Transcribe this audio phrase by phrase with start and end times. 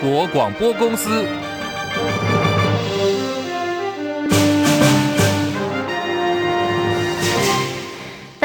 [0.00, 1.47] 国广播公司。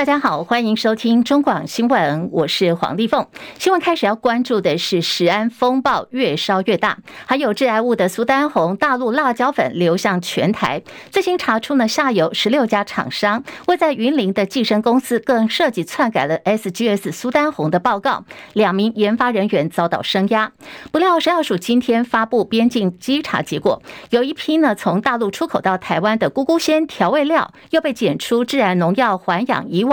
[0.03, 3.25] 大家好，欢迎收听中广新闻，我是黄丽凤。
[3.57, 10.81] 新闻开始要关注的是食安风暴越烧越大，还有致癌物的苏丹红大陆辣椒粉流向全台。
[11.09, 20.51] 最新查出呢，下游十六家厂商位在云林的计生公司更设计篡改了 SGS 苏丹红的报告，两名研发人员遭到声押。
[20.91, 29.92] 不料食药署今天发布边境稽查结果，有一批呢从大陆出口到台湾的咕咕鲜调味料又被检出致癌农药环氧乙烷。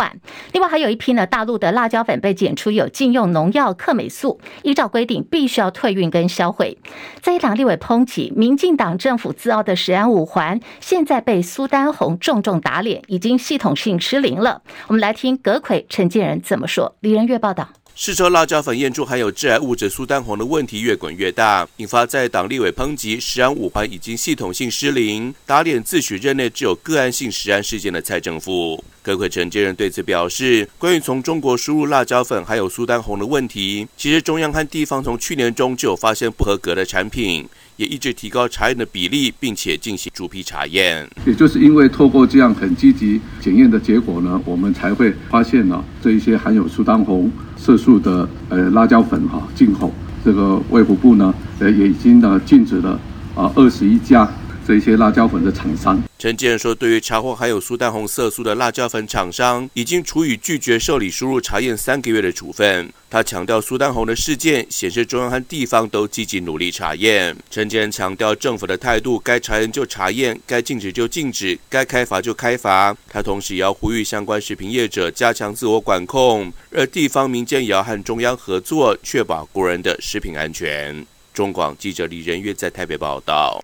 [0.52, 6.78] 另外还有一批呢，大陆的辣椒粉被检出有禁用农药克美素，依照规定必须要退运跟销毁。
[7.20, 14.62] 在一党立委抨击，民进党政府自傲的食安五环，现在被苏丹红重重打脸，已经系统性失灵了。
[14.88, 16.96] 我们来听葛魁陈建仁怎么说。
[17.00, 17.79] 李仁月报道。
[18.02, 28.82] 市售辣椒粉验出含有致癌物质苏丹红的问题越滚越大，引发在党立委抨击食安五环已经系统性失灵，打脸自诩任内只有个案性食安事件的蔡政府。
[29.02, 41.06] 阁揆陈建仁对此表示，关于从中国输入辣椒粉含有苏丹红的问题，其实中央和地方从去年中就有发现不合格的产品，也一直提高查验的比例，并且进行逐批查验。
[41.26, 47.30] 也就是因为透过这样很积极检验的结果呢，我们才会发现呢这一些含有苏丹红。
[47.62, 49.92] 色素的呃辣椒粉哈进口，
[50.24, 52.98] 这个卫福部呢呃也已经呢禁止了
[53.34, 54.26] 啊二十一家
[54.70, 56.00] 这些辣椒粉的厂商。
[56.16, 62.88] 陈建说，对于查获含有苏丹红色素的辣椒粉厂商，已经处以拒绝受理输入查验三个月的处分。
[63.10, 67.36] 他强调，苏丹红的事件显示中央和地方都积极努力查验。
[67.50, 72.96] 陈建强调，政府的态度该查验就查验，该禁止就禁止，该开罚就开罚。
[73.08, 81.04] 他同时也要呼吁相关食品业者加强自我管控，而地方民间也要和中央合作，确保国人的食品安全。
[81.34, 83.60] 中广记者李仁月在台北报道。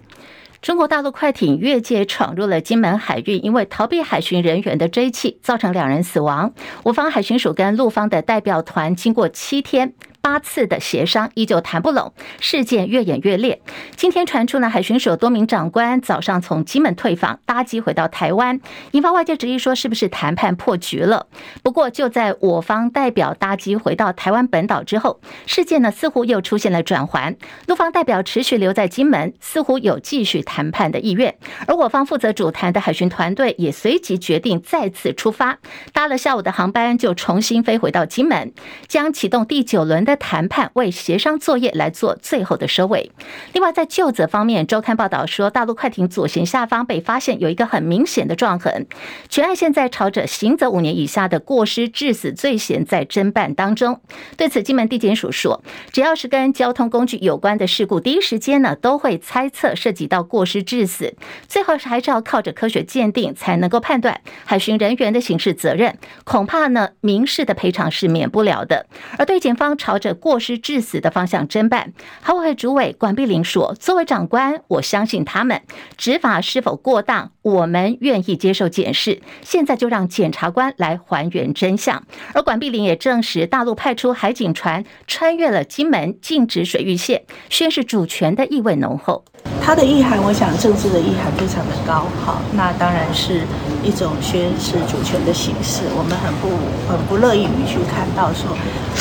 [0.66, 6.52] 中国大陆快艇越界闯入了金门海域，因为逃避海巡人员的追缉，造成两人死亡。
[6.82, 9.94] 我方海巡署跟陆方的代表团经过七天。
[10.26, 13.62] 八次的协商依旧谈不拢，事件越演越烈。
[13.94, 18.60] 今天传出呢，海巡署多名长官早上从金门退房，搭机回到台湾，
[18.90, 21.28] 引发外界质疑说是不是谈判破局了？
[21.62, 27.36] 不过就在我方代表搭机回到台湾本岛之后，事件呢似乎又出现了转圜。
[27.68, 31.36] 陆方代表持续留在金门，似乎有继续谈判的意愿，
[31.68, 35.58] 而我方负责主谈的海巡团队也随即决定再次出发，
[35.92, 38.52] 搭了下午的航班就重新飞回到金门，
[38.88, 40.15] 将启动第九轮的。
[40.16, 43.12] 谈判为协商作业来做最后的收尾。
[43.52, 48.86] 另外，在就责方面，周刊报道说，大陆快艇左舷下方被发现有一个很明显的撞痕。
[49.28, 54.00] 全案现在朝着刑责五年以下的过失致死罪嫌在侦办当中。
[54.36, 55.62] 对此，金门地检署说，
[55.92, 61.14] 只要是跟交通工具有关的事故，第一时间呢都会猜测涉及到过失致死，
[61.46, 65.98] 最后还是要靠着科学鉴定才能够判断海巡人员的刑事责任。
[66.24, 68.86] 恐怕呢民事的赔偿是免不了的。
[69.18, 75.60] 而对检方朝着过失致死的方向侦办，海委会主委管碧玲说：“作为长官，我相信他们
[75.96, 79.20] 执法是否过当，我们愿意接受检视。
[79.42, 82.02] 现在就让检察官来还原真相。”
[82.34, 89.24] 而管碧玲也证实，大陆派出海警船穿越了金门禁止水域线，宣示主权的意味浓厚。
[89.66, 92.06] 它的意涵，我想政治的意涵非常的高。
[92.24, 93.42] 好，那当然是
[93.82, 95.82] 一种宣示主权的形式。
[95.98, 96.54] 我们很不
[96.86, 98.46] 很不乐意于去看到说，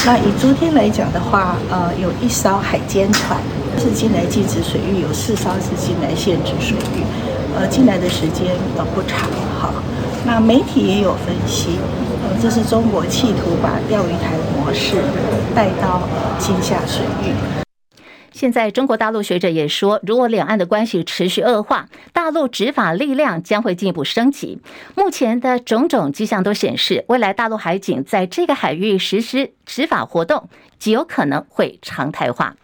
[0.07, 3.37] 那以昨天来讲的话，呃，有一艘海监船
[3.77, 7.05] 是进来禁止水域，有四艘是进来限制水域，
[7.55, 9.29] 呃，进来的时间呃不长。
[9.61, 9.71] 好，
[10.25, 11.77] 那媒体也有分析，
[12.25, 14.97] 呃，这是中国企图把钓鱼台模式
[15.53, 16.01] 带到
[16.39, 17.64] 金夏水域。
[18.35, 24.59] 现在，中国大陆学者也说，如果两岸的关系持续恶化，大陆执法力量将会进一步升级。
[24.94, 32.57] 目前的种种迹象都显示，未来大陆海警在这个海域实施执法活动，极有可能会常态化。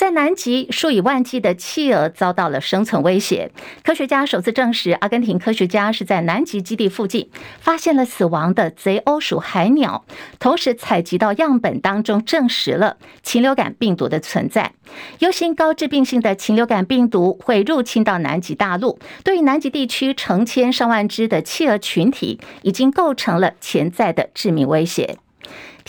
[0.00, 3.50] 在南极，数以万计的企鹅遭到了生存威胁。
[3.84, 10.06] 科学家首次证实，阿根廷科学家是在南极基地附近发现了死亡的贼鸥属海鸟，
[10.38, 14.72] 同时采集到样本当中证实了禽流感病毒的存在。
[15.18, 25.18] 游行高致病性的禽流感病毒会入侵到南极大陆，对于南极地区成千上万只的企鹅群体，已经构成了潜在的致命威胁。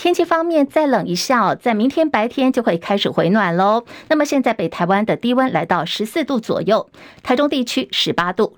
[0.02, 3.84] 天气方面，再冷一下哦，在明天白天就会开始回暖喽。
[4.08, 6.90] 那么现在北台湾的低温来到十四度左右，
[7.22, 8.56] 台中地区十八度。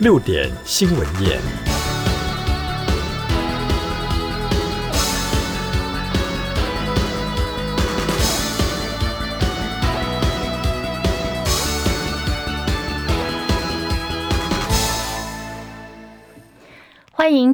[0.00, 1.38] 六点新闻夜。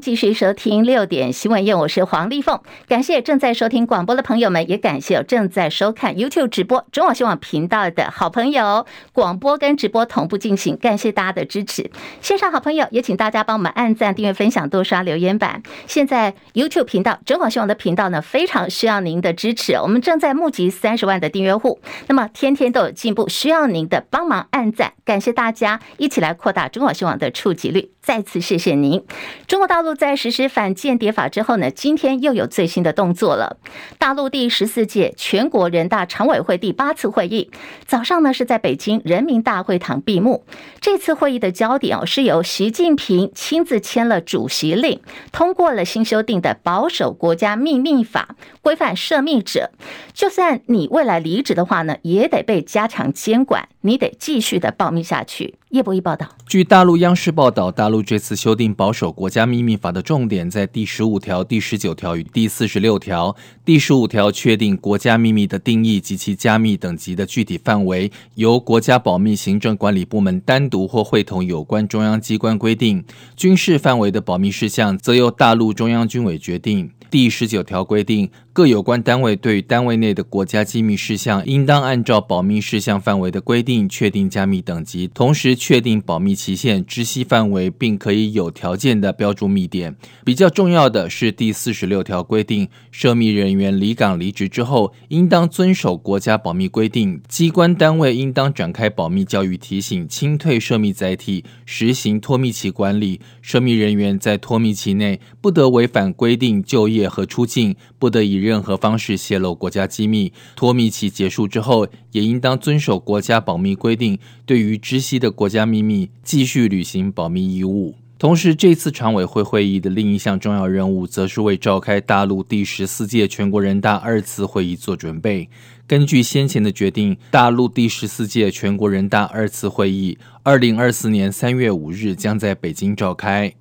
[0.00, 2.60] 继续收听六点新闻夜，我是黄丽凤。
[2.86, 8.86] 感谢正在收听广播的朋友们，也感谢正在收看 YouTube 直播中广新闻频道的好朋友。
[9.12, 11.90] 广播跟直播同步进行，感谢大家的支持。
[12.20, 15.62] 线上好朋友也请大家帮我们按赞、订阅、分享、多刷留言板。
[15.86, 19.74] 现在 YouTube 频道中广新闻的频道呢，非常需要您的支持。
[19.74, 24.92] 我们正在募集三十万的订阅户，那么天天都有进步，需要您的帮忙按赞。
[25.04, 27.90] 感谢大家一起来扩大中广新闻的触及率。
[28.00, 29.04] 再次谢谢您。
[29.46, 33.56] 中国大陆在实施反间谍法之后呢，今天又有最新的动作了。
[33.99, 37.50] 大陆第十四届全国人大常委会第八次会议
[37.87, 40.44] 早上呢是在北京人民大会堂闭幕。
[40.81, 45.00] 这次会议的焦点哦，是由习近平亲自签了主席令，
[45.32, 49.70] 通过了新修订的保守国家秘密法，规范涉密者，
[50.12, 55.55] 就算你未来离职的话呢，也得被加强监管，你得继续的保密下去。
[55.70, 63.35] 叶博弈报道，据大陆央视报道，大陆这次修订保守国家秘密法的重点在第十五条、第十九条与第四十六条。
[63.64, 73.02] 第十五条确定国家秘密的定义及其加密等级的具体范围，由国家保密行政管理部门单独或会同有关中央机关规定；
[73.37, 76.90] 军事范围的保密事项，则由大陆中央军委决定。
[77.11, 89.94] 第十九条规定，各有关单位对于单位内的国家机密事项，应当按照保密事项范围的规定确定加密等级，同时确定保密期限、知悉范围，并可以有条件的标注密点。
[90.25, 103.20] 比较重要的是第四十六条规定，涉密人员离岗离职之后，应当遵守国家保密规定，机关单位应当展开保密教育提醒，清退涉密载体，实行脱密期管理。
[103.40, 106.99] 涉密人员在脱密期内不得违反规定就业。
[106.99, 110.32] 业和出境不得以任何方式泄露国家机密。
[110.54, 117.94] 脱密期结束之后，也应当遵守国家保密规定，对于知悉的国家秘密，继续履行保密义务。
[118.18, 125.48] 同时，这次常委会会议的另一项重要任务，则是为召开大陆第十四届全国人大二次会议做准备。
[125.86, 133.54] 根据先前的决定，大陆第十四届全国人大二次会议，二零二四年三月五日将在北京召开。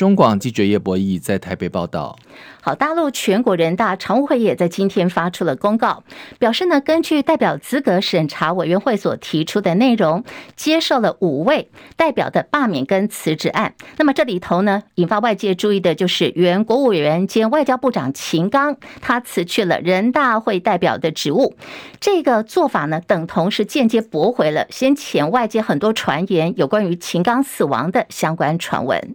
[0.00, 2.18] 中广记者叶博弈在台北报道。
[2.62, 6.04] 好，大陆全国人大常务会议也在今天发出了公告，
[6.38, 10.24] 表示呢，根据代表资格审查委员会所提出的内容，
[10.56, 13.74] 接受了五位代表的罢免跟辞职案。
[13.98, 21.54] 那么这里头呢，引发外界注意的就是原国务委员兼外交部长秦刚，他辞去了人大会代表的职务。
[22.00, 29.14] 这个做法呢，等同是间接驳回了先前外界很多传言有关于秦刚死亡的相关传闻。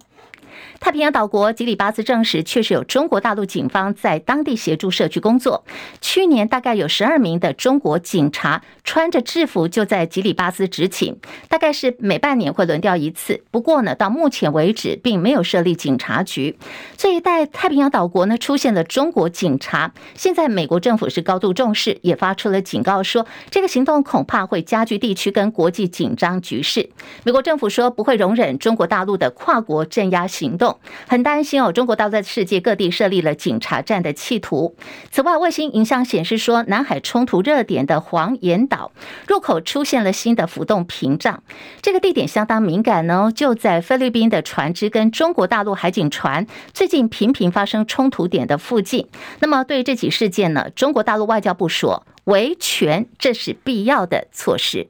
[0.80, 5.64] 太平洋岛国吉里巴斯证实，确实有中国大陆警方在当地协助社区工作。
[6.00, 11.18] 去年大概有十二名的中国警察穿着制服就在吉里巴斯执勤，
[11.50, 13.44] 大概是每半年会轮调一次。
[13.50, 16.58] 不过呢，到目前为止并没有设立警察局。
[16.98, 19.92] 这一带太平洋岛国呢，出现了中国警察。
[20.14, 26.90] 现在美国政府是高度重视，也发出了警告说，这个行动恐怕会加剧地区跟国际紧张局势。
[27.24, 30.65] 美国政府说不会容忍中国大陆的跨国镇压行动。
[31.08, 34.76] 很担心哦，中国大陆在世界各地设立了警察站的企图。
[35.12, 38.92] 此外，卫星影像显示说，南海冲突热点的黄岩岛
[39.28, 41.44] 入口出现了新的浮动屏障，
[41.82, 49.08] 这个地点相当敏感哦，就在菲律宾的船只跟中国大陆海警船最近频频发生冲突点的附近。
[49.40, 54.88] 那么，对于这起事件呢，中国大陆外交部说，维权这是必要的措施。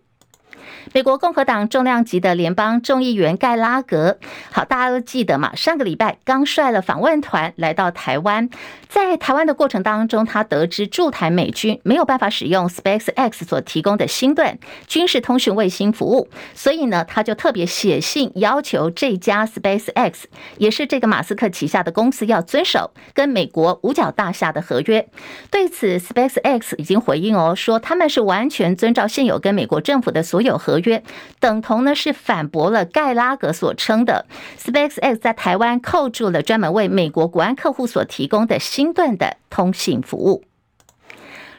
[0.95, 4.17] 美国共和党重量级的联邦众议员盖拉格，
[4.49, 5.53] 好，大家都记得嘛？
[5.53, 8.49] 上个礼拜刚率了访问团来到台湾，
[8.87, 20.13] 在台湾的过程当中，他得知驻台美军没有办法使用 SpaceX 所提供的星盾军事通讯卫星服务，所以呢，他就特别写信要求这家 SpaceX，
[20.59, 25.05] 也是这个马斯克旗下的公司，要遵守跟美国五角大厦的合约。
[25.51, 30.84] 对此，SpaceX 已经回应哦，说他们是完全遵照现有跟美国政府的所有合约。
[30.85, 31.01] 缺
[31.39, 34.27] 等同呢是反驳了盖拉格所称的
[34.59, 40.43] SpaceX 在台湾扣住了专门为美国国安客户所提供的新段的通信服务。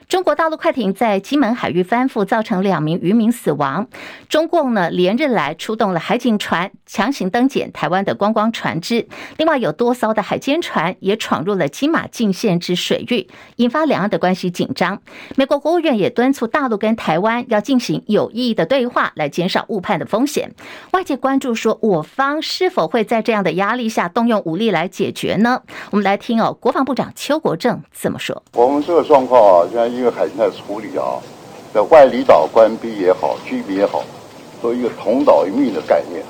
[0.08, 3.88] 中国大陆快艇在金门海域翻覆，造成两名渔民死亡。
[4.28, 9.08] 中共呢连日来出动了海警船，强行登检台湾的观光船只。
[9.36, 15.02] 另外有多艘的海监船也闯入了金马禁限之水域，引发两岸的关系紧张。
[15.34, 20.54] 美国国务院也敦促大陆跟台湾要进行有意义的对话，来减少误判的风险。
[20.92, 25.62] 外界关注说，我方是否会在这样的压力下动用武力来解决呢？
[25.90, 28.40] 我们来听哦，国防部长邱国正怎么说。
[28.52, 29.95] 我们这个状况啊，现在。
[29.96, 31.18] 一个海警在处理啊，
[31.72, 34.02] 在外离岛官兵也好，居民也好，
[34.62, 36.22] 都一个同岛一命的概念，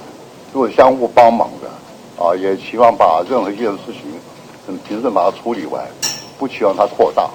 [0.52, 1.68] 都是相互帮忙的。
[2.18, 4.02] 啊，也希望把任何一件事情
[4.66, 5.87] 很平顺把它处理完，
[6.38, 7.28] 不期望它扩大，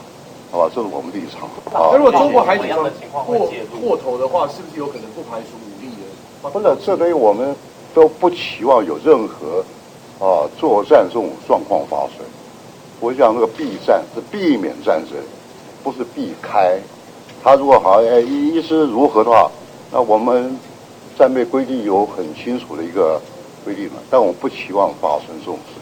[0.51, 0.71] 好吧？
[0.73, 1.47] 这是我们立场。
[1.71, 3.47] 啊，如果中国海警船过
[3.79, 6.49] 过头的话，是不是有可能不排除武力的？
[6.49, 7.55] 不是，这对于我们
[7.93, 9.63] 都不期望有任何
[10.19, 12.25] 啊作战这种状况发生。
[12.99, 15.15] 我想，这个避战是避免战争，
[15.83, 16.77] 不是避开。
[17.43, 19.49] 他如果好像哎意思如何的话，
[19.91, 20.55] 那我们
[21.17, 23.19] 战备规定有很清楚的一个
[23.65, 25.80] 规定嘛，但我不期望发生这种事。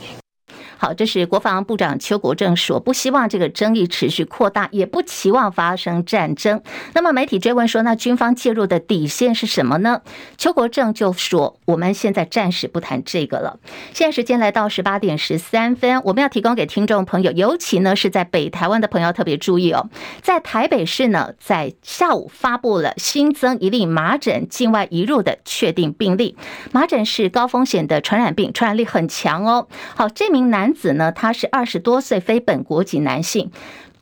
[0.81, 6.62] 好，这是国防部长邱国正说，不希望这个争议持续扩大，也不期望发生战争。
[6.93, 10.01] 那么媒体追问说，那军方介入的底线是什么呢？
[10.38, 13.59] 邱国正就说，我们现在暂时不谈这个了。
[13.93, 19.89] 现在时间来到十八点十三分，我们要提供给听众朋友，尤其呢是在北台湾的朋友特别注意哦，
[20.21, 26.38] 在台北市呢，在下午发布了新增一例麻疹境外移入的确定病例。
[26.71, 29.67] 麻疹是高风险的传染病，传染力很强哦。
[29.93, 30.68] 好，这名男。
[30.69, 33.49] 男子呢，他是二十多岁，非本国籍男性，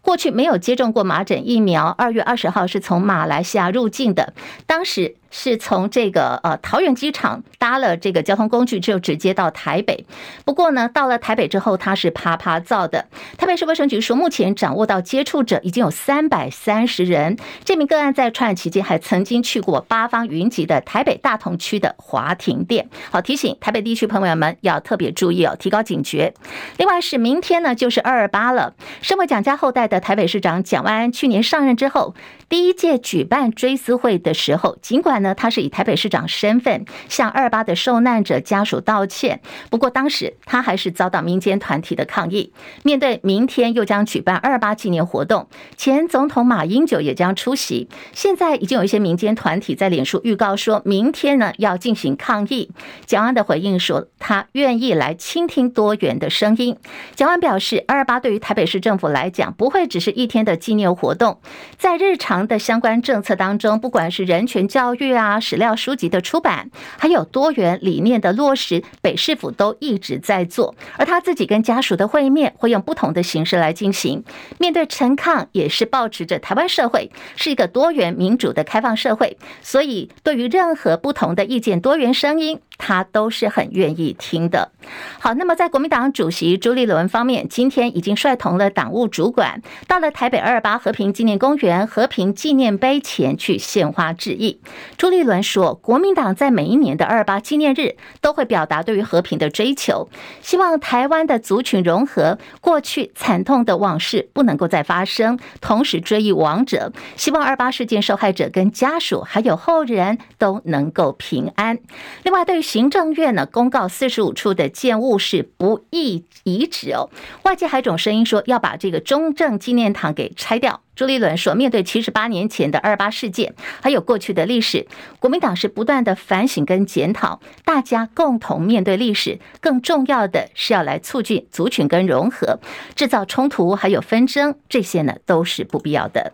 [0.01, 1.87] 过去没有接种过麻疹疫苗。
[1.87, 4.33] 二月二十号是从马来西亚入境的，
[4.65, 5.15] 当时。
[5.29, 10.05] 是从这个呃桃园机场搭了这个交通工具，就直接到台北。
[10.45, 13.07] 不过呢，到了台北之后，他是啪啪造的。
[13.37, 17.37] 台北市卫生局说，目前掌握到接触者已经有三百三十人。
[17.63, 22.89] 这名个案在传染期间还曾经去过八方云集的台北大同区的华庭店。
[23.11, 26.33] 好，提醒台北地区朋友们要特别注意哦，提高警觉。
[26.77, 28.73] 另外是明天呢，就是二二八了。
[29.01, 32.15] 身为蒋家后代的台北市长蒋万安，去年上任之后，
[32.49, 39.41] 第一届举办追思会的时候，尽管呢，他是以台北市长身份向二八的受难者家属道歉。
[39.69, 42.53] 不过当时他还是遭到民间团体的抗议。
[42.83, 47.89] 面对明天又将举办二八纪念活动，前总统马英九也将出席。
[48.13, 52.71] 现在已经有一些民间团体在脸书预告，说明天呢要进行抗议。
[53.05, 56.77] 蒋安的回应说，他愿意来倾听多元的声音。
[57.13, 61.41] 蒋安表示，二八对于台北市政府来讲，不会只是一天的纪念活动，
[61.77, 62.36] 在日常。
[62.45, 70.75] 的相关政策当中，不管是人权教育啊、史料书籍的出版，还有多元理念的落实，北市府都一直在做。
[70.97, 74.23] 而他自己跟家属的会面，会用不同的形式来进行。
[74.59, 84.71] 面对陈抗，也是抱持着台湾社会是一个多元民主的开放社会，所以对于任何不同的意见、多元声音，他都是很愿意听的。
[85.19, 94.61] 好，那么在国民党主席朱立伦方面，今天已经率同了党务主管到了台北二二八和平纪念公园和平纪念碑前去献花致意。
[94.97, 100.09] 朱立伦说，国民党在每一年的二二八纪念日都会表达对于和平的追求，
[100.41, 111.79] 希望台湾的族群融合，过去惨痛的往事不能够再发生，同时追忆亡者，希望二八事件受害者跟家属还有后人都能够平安。
[112.23, 117.09] 另外，对于行政院呢公告四十五处的建物是不易移植哦，
[117.43, 120.81] 外界还有种声音说要把这个中正纪念堂给拆掉。
[120.93, 124.85] 朱立伦说，面对七十八年前的二八事件，还有过去的历史，
[125.19, 132.59] 国民党是不断的反省跟检讨，大家共同面对历史，更重要的是要来促进族群跟融合，
[132.97, 136.33] 制造冲突还有纷争，这些呢都是不必要的。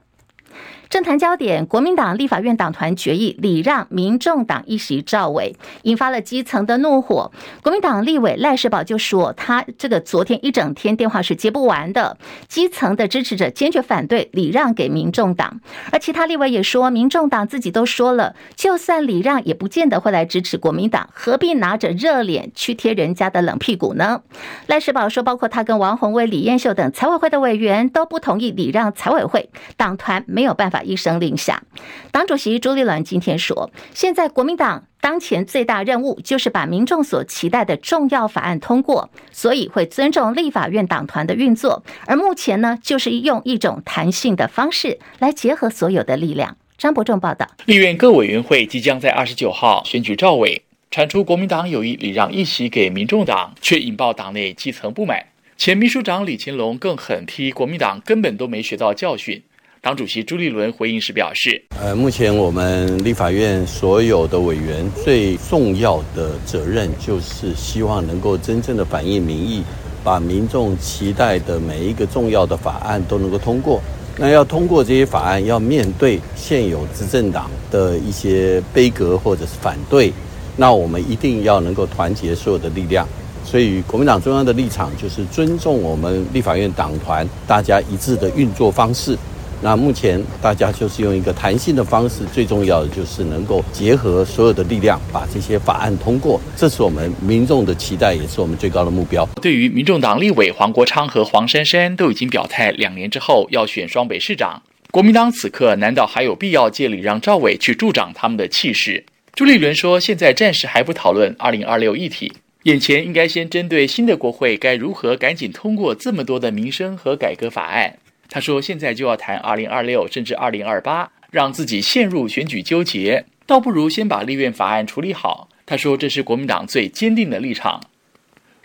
[0.94, 7.32] 政坛焦点，国民党立法院党团决议礼让民众党一席召委，引发了基层的怒火。
[7.64, 12.16] 国民党立委赖士葆就说，他这个昨天一整天电话是接不完的。
[12.48, 24.22] 基层的支持者坚决反对礼让给民众党，而其他立委也说，民众党自己都说了，就算礼让也不见得会来支持国民党，何必拿着热脸去贴人家的冷屁股呢？
[24.68, 30.83] 赖士葆说，包括他跟王鸿薇、李彦秀等财委会的委员都不同意礼让财委会，党团没有办法。
[30.84, 31.64] 一声令下，
[32.12, 41.84] 党主席朱立伦今天说：“现在国民党当前最大任务就是把民众所期待的重要法案通过，所以会尊重立法院党团的运作。
[42.06, 47.48] 而目前呢，就是用一种弹性的方式来结合所有的力量。”张伯仲报道。
[47.66, 50.62] 立院各委员会即将在二十九号选举召委，
[50.92, 55.26] 传出国民党有意礼让一席给民众党，却引爆党内基层不满。
[55.56, 59.42] 前秘书长李干龙更狠批国民党根本都没学到教训。
[59.84, 69.62] 党主席朱立伦回应时表示：“呃，目前我们立法院所有的委员最重要的责任，就是希望能够真正的反映民意，
[70.02, 73.82] 把民众期待的每一个重要的法案都能够通过。
[74.16, 80.14] 那要通过这些法案，要面对现有执政党的一些杯葛或者是反对，
[80.56, 83.06] 那我们一定要能够团结所有的力量。
[83.44, 89.18] 所以，国民党中央的立场就是尊重我们立法院党团大家一致的运作方式。”
[89.64, 96.38] 那目前大家就是用一个弹性的方式，最重要的就是能够结合所有的力量，把这些法案通过。
[96.58, 99.26] 这是我们民众的期待，也是我们最高的目标。
[99.42, 104.62] 对于民众党立委黄国昌和黄珊珊都已经表态，两年之后要选双北市长。
[104.92, 109.06] 国民党此刻难道还有必要借礼让赵伟去助长他们的气势？
[109.34, 117.96] 朱立伦说，现在暂时还不讨论二零二六议题，眼前应该先针对新的国会该如何赶紧通过这么多的民生和改革法案。
[118.34, 125.50] 他说，现在就要谈二零二六甚至二零二八，让自己陷入选举纠结，倒不如先把立院法案处理好。
[125.68, 127.80] 他说，这是国民党最坚定的立场。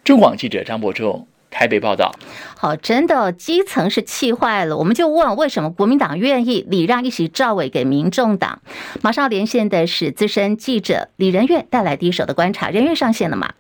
[0.03, 1.29] 中广记者张伯仲。
[1.51, 2.15] 台北报道，
[2.59, 4.77] 好，真的基层是气坏了。
[4.77, 8.61] 我们就问，为什么国民党愿意礼让一席赵伟给民众党？
[9.01, 12.69] 马上连线的是资深记者李仁岳，带来第一手的观察。
[12.69, 13.55] 仁岳上线了吗？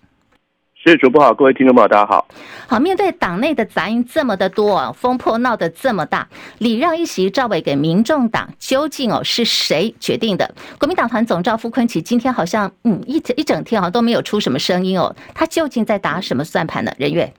[0.91, 2.27] 是主播好，各位听众朋友，大家好。
[2.67, 6.27] 好，面对党内的杂音这么的多，风波闹得这么大，
[6.59, 10.55] 礼让一席赵伟给民众党，究竟哦是谁决定的？
[10.79, 16.93] 国民党团总召傅崐萁今天好像嗯一一整天好像都没有出什么声音哦，他究竟在打什么算盘呢？
[16.99, 17.31] 仁岳。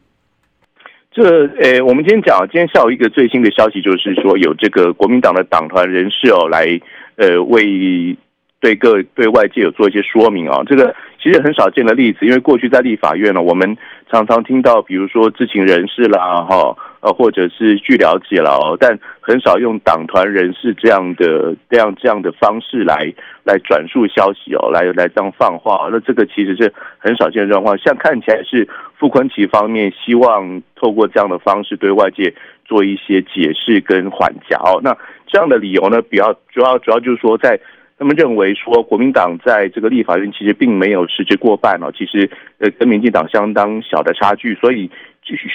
[1.12, 1.24] 这
[1.60, 6.80] 呃，我们今天讲，今天下午一个最新的消息就是说，有这个国民党的党团人士哦，来
[7.16, 8.16] 呃为
[8.60, 10.62] 对各对外界有做一些说明啊。
[10.66, 13.78] 这个其实很少见的例子，因为过去在立法院呢，我们
[14.12, 16.76] 常常听到，比如说知情人士啦，哈。
[17.02, 23.10] 呃，或者是据了解了哦，但很少用党团人士这样的这样这样的方式来
[23.46, 25.88] 来转述消息哦，来来这样放话。
[25.90, 27.78] 那这个其实是很少见的状况。
[27.78, 32.34] 像看起来是傅昆萁方面希望透过这样的方式对外界
[32.66, 34.82] 做一些解释跟缓颊哦。
[34.84, 34.94] 那
[35.26, 37.58] 这样的理由呢，比较主要主要就是说，在
[38.00, 42.28] 他们认为说国民党在这个立法院其实并没有实质过半哦，其实
[42.58, 44.90] 呃跟民进党相当小的差距，所以。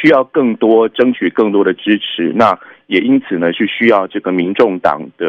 [0.01, 5.27] 需要更多争取更多的支持，那也因此呢是需要这个民众党的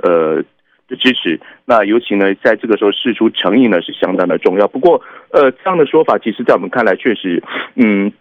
[0.00, 0.40] 呃
[0.86, 1.40] 的支持。
[1.64, 4.68] 那尤其呢在这个时候释出诚意呢是相当的重要。
[4.68, 7.42] 不过呃这样的说法，其实在我们看来确实
[7.74, 8.12] 嗯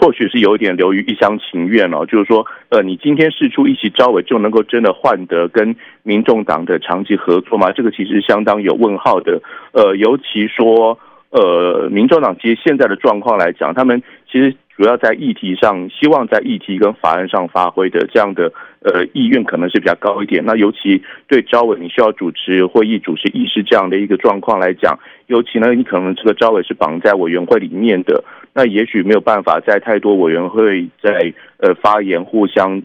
[0.00, 2.06] 或许是有点流于一厢情愿哦。
[2.06, 7.72] 就是说呃你今天释出一起招尾就能够真的换得跟民众党的长期合作吗？
[7.72, 9.42] 这个其实相当有问号的。
[9.72, 10.98] 呃，尤其说
[11.38, 14.54] 呃民众党其实现在的状况来讲，他们其实。
[14.76, 20.44] 主要在议题上，希望在议题跟法案上发挥的这样的呃意愿可能是比较高一点。
[20.44, 28.22] 那尤其对赵伟你需要主持会议、主持议事这样的一个状况来讲，尤其呢你可能这个赵伟是绑在委员会里面的，
[28.52, 32.82] 那也许没有办法在太多委员会在呃发言，互相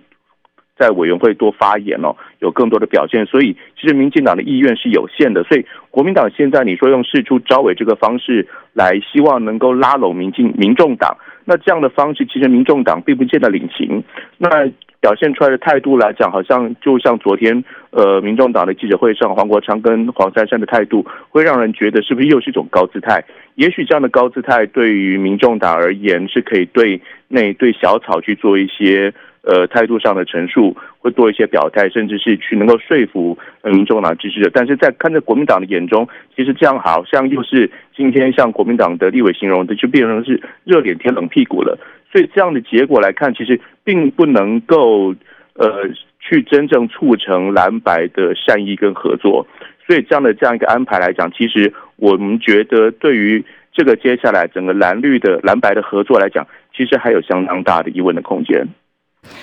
[0.82, 3.24] 在委员会多发言哦，有更多的表现。
[3.28, 11.16] 所以其实民进党的意愿是有限的，所以国民党现在你说用事出招委这个方式来希望能够拉拢民进民众党。
[11.46, 14.04] 那这样的方式，其实民众党并不见得领情。
[14.38, 14.50] 那
[15.00, 23.24] 表现出来的态度来讲，好像就像昨天，呃，民众党的记者会上，黄国昌跟黄珊珊的态度，会让人觉得是不是又是一种高姿态？
[23.56, 29.14] 也许这样的高姿态对于民众党而言，是可以对内对小草去做一些。
[29.44, 34.52] 呃，态度上的陈述会多一些表态，甚至是去能够说服民众党支持者。
[34.54, 41.76] 但是在看在国民党的眼中，其实这样好像又是今天像国民党的立委形容的，就变成是热脸贴冷屁股了。
[42.12, 45.16] 所以这样的结果来看，其实并不能够
[45.56, 49.48] 呃去真正促成蓝白的善意跟合作。
[49.88, 56.46] 所以这样的这样一个安排来讲，其实我们觉得对于这个接下来整个蓝绿的蓝白的合作来讲，
[56.78, 58.68] 其实还有相当大的疑问的空间。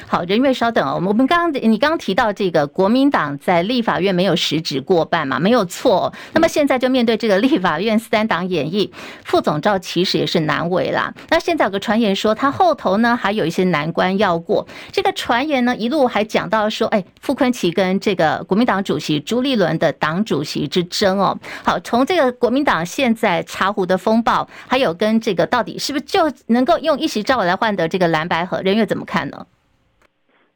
[0.06, 0.94] 好，仁岳稍等哦。
[1.06, 6.12] 我们刚刚你刚刚提到这个国民党在立法院没有实质过半嘛，没有错。
[6.32, 8.90] 那么现在就面对这个立法院三党演绎，
[9.24, 11.12] 副总召其实也是难为啦。
[11.28, 14.66] 那现在有个传言说他后头呢还有一些难关要过。
[14.90, 21.38] 这个传言呢一路还讲到说，哎，傅昆萁跟这个国民党主席朱立伦的党主席之争哦。
[21.62, 28.62] 好，从这个国民党现在茶壶的风暴，还有跟这个到底是不是就能够用一席赵伟来换得这个蓝白合？
[28.62, 29.46] 仁岳怎么看呢？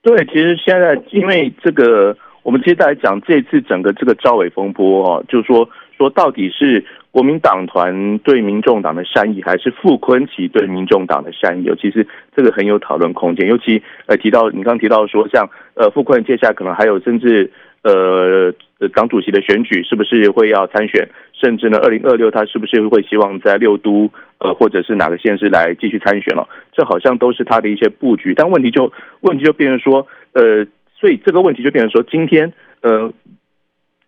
[0.02, 11.64] 对，其实现在因为这个，我们接下来讲这次整个这个赵伟风波哦，就是说说到底是国民党团对民众党的善意，还是傅昆萁对民众党的善意？
[11.64, 13.46] 尤其是这个很有讨论空间。
[13.46, 18.52] 尤其呃提到你刚刚提到说，像呃傅昆萁接下来可能还有甚至呃
[18.94, 21.08] 党主席的选举，是不是会要参选？
[21.32, 26.48] 甚至呢，二零二六他是不是会希望在六都呃，或者是哪个县市来继续参选了？
[26.72, 28.34] 这好像都是他的一些布局。
[28.34, 30.64] 但问题就问题就变成说，呃，
[30.94, 33.12] 所以这个问题就变成说，今天呃，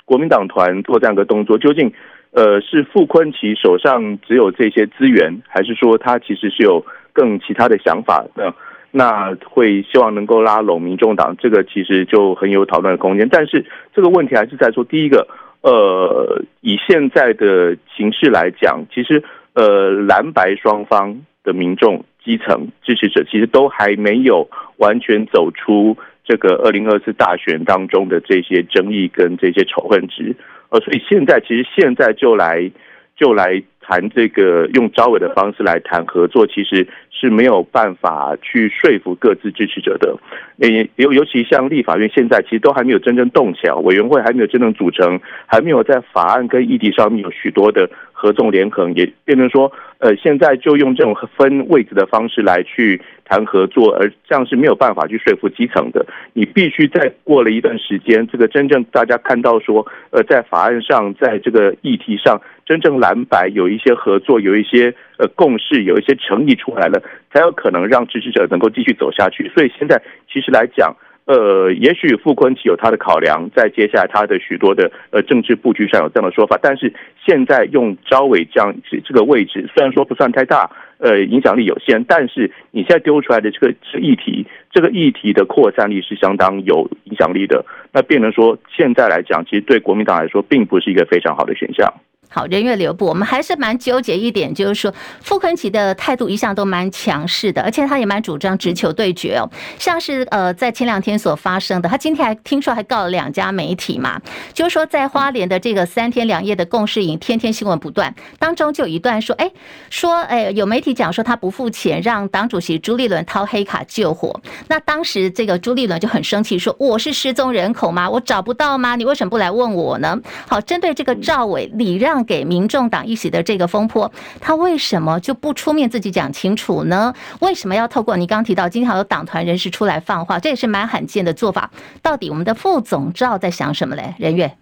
[0.05, 1.93] 国民党团做这样一个动作，究竟
[2.31, 8.25] 呃是傅崐萁手上只有这些资源，还是说他其实是有更其他的想法？
[8.37, 8.55] 那
[8.97, 13.29] 那会希望能够拉拢民众党，这个其实就很有讨论的空间。
[13.29, 15.27] 但是这个问题还是在说，第一个，
[15.63, 30.37] 呃，以现在的形势来讲，其实呃蓝白双方的民众基层支持者，其实都还没有完全走出这个二零二四大选当中的这些争议跟这些仇恨值，
[30.69, 32.71] 呃，所以现在其实现在就来
[33.17, 33.61] 就来。
[33.87, 40.17] 谈这个用招委的方式来谈合作，其实是没有办法去说服各自支持者的。
[40.61, 47.91] 诶，尤尤其像立法院现在其实都还没有真正动起来，委员会还没有真正组成，还没有在法案跟议题上面有许多的
[48.25, 56.07] 合纵连横，也变成说，呃，现在就用这种分位置的方式来去谈合作，而这样是没有办法去说服基层的。
[56.33, 62.41] 你必须在过了一段时间，这个真正大家看到说，呃，在法案上，在这个议题上。
[62.67, 66.99] 真正蓝白有一些合作，有一些呃共识，有一些诚意出来了，
[67.31, 69.51] 才有可能让支持者能够继续走下去。
[69.55, 70.01] 所以现在
[70.33, 76.59] 其实来讲，呃，也许傅昆萁有他的考量，在接下来他的许多的呃政治布局上有这样的说法。
[76.61, 76.93] 但是
[77.25, 87.65] 现在用召委这样这个位置，虽然说不算太大，呃，影响力有限，但是你现在丢出来的这个议题，这个议题的扩散力是相当有影响力的。
[87.91, 91.91] 那变成说现在来讲，其实对国民党来说，并不是一个非常好的选项。
[92.35, 94.93] 好，人员留步，我们还是蛮纠结一点，就是说
[95.23, 99.49] 傅崐萁的态度一向都蛮强势的，而且他也蛮主张直球对决哦。
[99.79, 104.21] 像是呃，在前两天所发生的，他今天还听说还告了两家媒体嘛，
[104.53, 109.49] 就是说在花莲的这个三天两夜的共事营，天天新闻不断，当中就有一段说，哎，
[109.89, 114.41] 说哎，有媒体讲说他不付钱，让党主席朱立伦掏黑卡救火。
[114.67, 118.11] 那当时这个朱立伦就很生气，说我是失踪人口吗？
[118.11, 118.97] 我找不到吗？
[118.97, 120.19] 你为什么不来问我呢？
[120.49, 122.24] 好，针对这个赵伟礼让。
[122.25, 124.11] 给民众党一起的这个风波，
[124.41, 127.15] 他为什么就不出面自己讲清楚呢？
[127.41, 131.71] 为什么要透过你刚提到，经常有党团人士出来放话，这也是蛮罕见的做法。
[132.03, 134.15] 到底我们的副总召在想什么嘞？
[134.19, 134.53] 人月，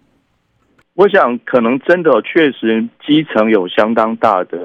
[0.95, 4.57] 我想可能真的确实基层有相当大的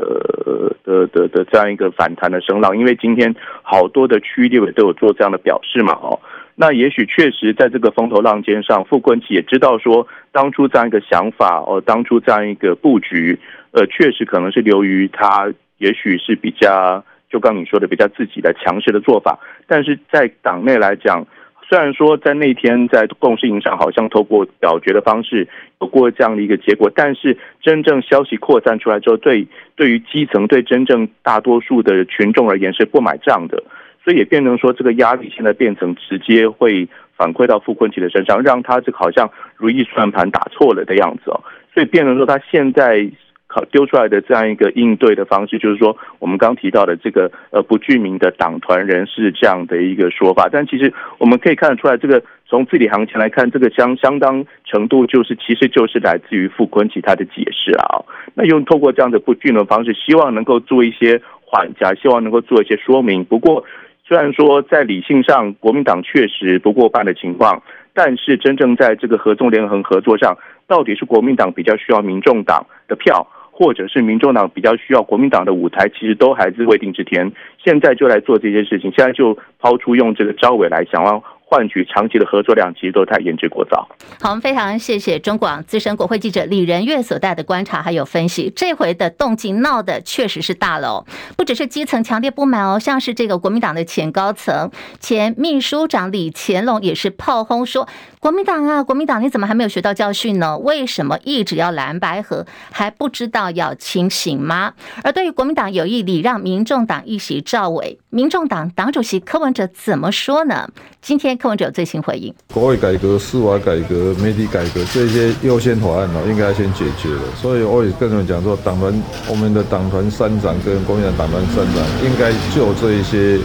[0.85, 6.19] 的的的这样一个反弹的声浪，因为今天好多的区域立委都有做这样的表示嘛，哦。
[6.61, 13.39] 那也许确实在这个风头浪尖上，傅崐萁也知道说，当初这样一个想法哦，当初这样一个布局，
[13.71, 19.39] 呃，确实可能是流于他，也许是比较，就刚你说的比较自己的强势的做法。
[19.69, 21.25] 但是在党内来讲，
[21.69, 25.47] 虽然说在那天在共识营上好像透过表决的方式
[25.81, 33.63] 有过这样的一个结果，但是真正消息扩散出来之后，对对于基层对真正大多数的群众而言是不买账的。
[34.09, 41.45] 所以也变成说，这个压力现在变成直接会反馈到傅昆萁的身上，让他这好像如意算盘打错了的样子哦。
[41.75, 43.07] 所以变成说，他现在
[43.49, 50.49] 考丢出来的这样一个应对的方式，就是说我们刚提到的这个呃不具名的党团人士这样的一个说法。
[50.51, 58.01] 但其实我们可以看得出来，这个从字里行间来看，这个相相当程度就是其实就是来自于傅昆萁他的解释啊。
[58.33, 63.23] 那用透过这样的不具名的方式，希望能够做一些缓颊，希望能够做一些说明。
[63.23, 63.63] 不过。
[64.09, 70.35] 虽然说在理性上，国民党确实不过半的情况，但是真正在这个合纵连横合作上，
[70.67, 77.31] 到底是国民党比较需要民众党的票，或者是民众党比较需要国民党的舞台，其实都还是未定之天。
[77.63, 81.23] 现在就来做这些事情，现在就抛出用这个招委来想要。
[81.51, 83.89] 换取长期的合作量，其实都太言之过早。
[84.21, 88.53] 好，我们非常谢谢中广资深国会记者李仁岳所带的观察还有分析。
[88.55, 91.07] 这回的动静闹得确实是大了哦，
[91.39, 97.89] 不只是基层强烈不满哦，像是这个国民党的前高层前秘书长李乾龙也是炮轰说
[98.21, 100.59] ：“国民党啊，国民党你怎么还没有学到教训呢？
[100.59, 110.69] 为什么一直要蓝白合，还不知道要清醒吗？”而对于国民党有意礼让民众党一席赵伟，民众党党主席柯文哲怎么说呢？
[111.01, 111.38] 今天。
[111.39, 117.23] 柯文哲最新回应：国会改革、司法改革、媒体改革这些优先法案呢，应该先解决了。
[117.41, 123.39] 所以我也跟他们讲说，党团我们的党团三长跟国民党党团三长，应该就这一些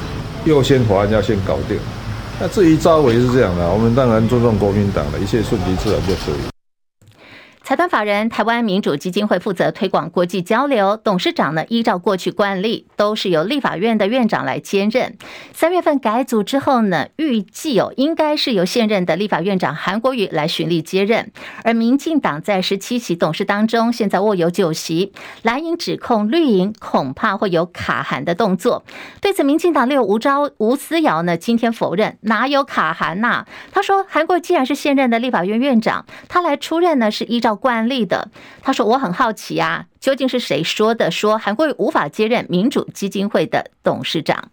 [0.46, 1.78] 优先法案要先搞定。
[2.40, 6.53] 那至于招委是这样的，我们当然尊重国民党的一切顺其自然就可以。
[7.64, 15.18] 财团法人台湾民主基金会负责推广国际交流，董事长呢，依照过去惯例，都是由立法院的院长来兼任。
[15.54, 21.32] 三月份改组之后呢，预计哦，应该是由现任的立法院长韩国瑜来循例接任。
[21.64, 28.84] 而民进党在十七席董事当中，现在握有九席，蓝营指控绿营恐怕会有卡韩的动作。
[29.22, 37.53] 对此，民进党六吴昭吴思瑶呢，今天否认哪有卡韩呐、他说，韩国既然是现任的立法院院长，他来出任呢，是依照。
[37.56, 38.30] 惯例的，
[38.62, 41.12] 他说：“我很好奇啊，究竟是谁说的？
[41.12, 44.50] 说韩国瑜无法接任民主基金会的董事长。”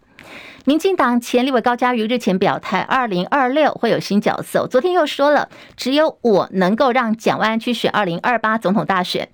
[0.63, 4.67] 民进党前立委高嘉瑜日前表态，二零二六会有新角色。
[4.67, 9.29] 昨天又说了，只有我能够让蒋万安去选二零二八总统大选。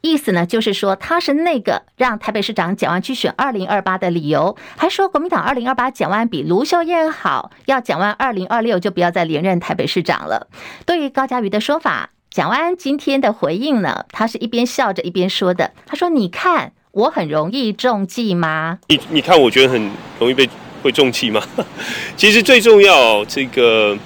[0.00, 4.56] 意思呢，就是说他是那个让台北市长蒋万安去选二零二八的理由。
[4.76, 10.48] 还说国民党二零二八蒋万安比卢秀燕好，要蒋万二零二六就不要再连任台北市长了。
[10.86, 15.70] 对于高嘉瑜的说法，蒋万安今天的回应呢，他是一边笑着一边说的。
[15.86, 18.80] 他说：“你看。”我很容易中计吗？
[18.88, 20.48] 你你看，我觉得很容易被
[20.82, 21.40] 会中计吗？
[22.16, 23.96] 其实最重要，这个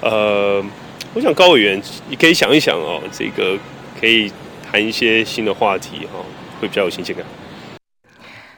[0.00, 0.64] 呃，
[1.12, 1.78] 我想高委员
[2.08, 3.58] 你可以想一想哦，这个
[4.00, 4.32] 可以
[4.70, 6.24] 谈一些新的话题哦，
[6.62, 7.24] 会比较有新鲜感。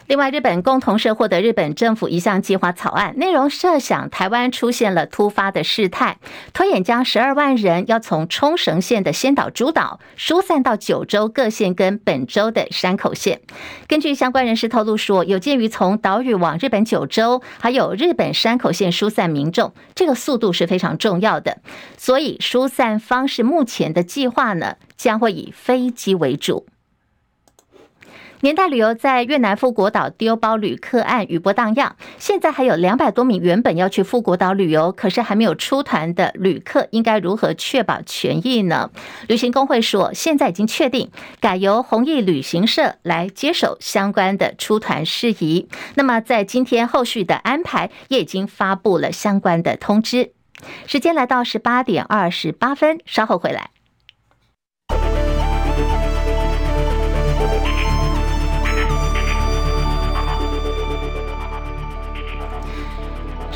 [0.07, 6.19] 另外，日本共同社获得日本政府一项计划草案，内容设想台湾出现了突发的事态，
[6.53, 13.40] 推演将十二万人要从冲绳县的仙岛诸岛疏散到九州各县跟本州的山口县。
[13.88, 21.59] 根据相关人士透露说，有鉴于从岛屿往日本九州还有日本山口县疏散民众，这个速度是非常重要的，
[21.97, 26.66] 所以疏散方式目前的计划呢，将会以飞机为主。
[28.40, 38.90] 年代旅游在越南富国岛丢包旅客案余波荡漾，现在还有两百多名原本要去富国岛旅游，可是还没有出团的旅客，应该如何确保权益呢？
[39.27, 45.68] 旅行工会说，现在已经确定改由弘毅旅行社来接手相关的出团事宜。
[45.94, 50.33] 那么在今天后续的安排也已经发布了相关的通知。
[50.87, 53.76] 时间来到十八点二十八分，稍后回来。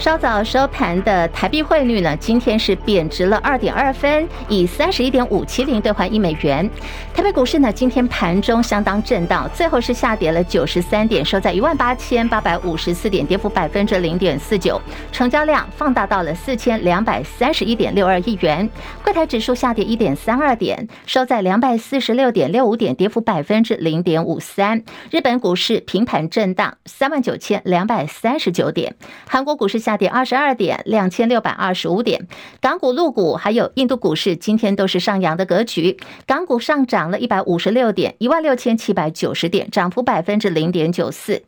[0.01, 6.69] 稍早收盘的台币汇率呢，今天是贬值了二点二分，以三十一点五七零兑换一美元。
[7.13, 14.81] 台北股市呢，今天盘中相当震荡，最后是下跌了九十三点，收在一万八千八百五十四点，跌幅百分之零点四九，
[15.13, 18.67] 成交量放大到了四千两百三十一点六二亿元。
[19.05, 24.83] 柜台指数下跌一点三二点，收在两百四十六点六五点，跌幅百分之零点五三。
[25.11, 28.97] 日本股市平盘震荡，三万九千两百三十九点。
[29.29, 29.90] 韩国股市下。
[29.91, 32.29] 下跌二十二点，两千六百二十五点。
[32.61, 35.99] 港股、陆股还有印度股市今天都是上扬的格局。
[36.29, 41.43] 港股上涨了一百五十六点，一万六千七百九十点，涨幅百分之零点九四。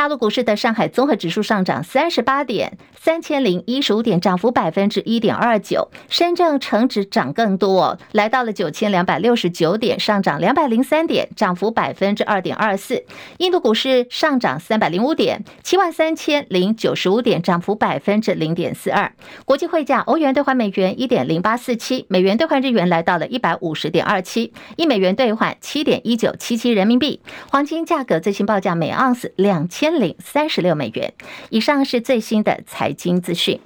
[0.00, 5.90] 大陆股市的上海综合指数上涨三十八点，三千零一十五点，涨幅百分之一点二九。
[6.08, 13.04] 深圳成指涨更多，来到了九千两百六十九点，上涨两百零三点，涨幅百分之二点二四。
[13.36, 19.12] 印度股市上涨三百零五点，七万三千零九十五点，涨幅百分之零点四二。
[19.44, 27.20] 国际汇价，欧元兑换美元一点零八四七，美元兑换日元来到了一百五十点二七，一美元兑换七点一九七七人民币。
[27.50, 29.89] 黄金价格最新报价每盎司两千。
[29.98, 31.12] 领三十六美元
[31.48, 33.60] 以上是最新的财经资讯。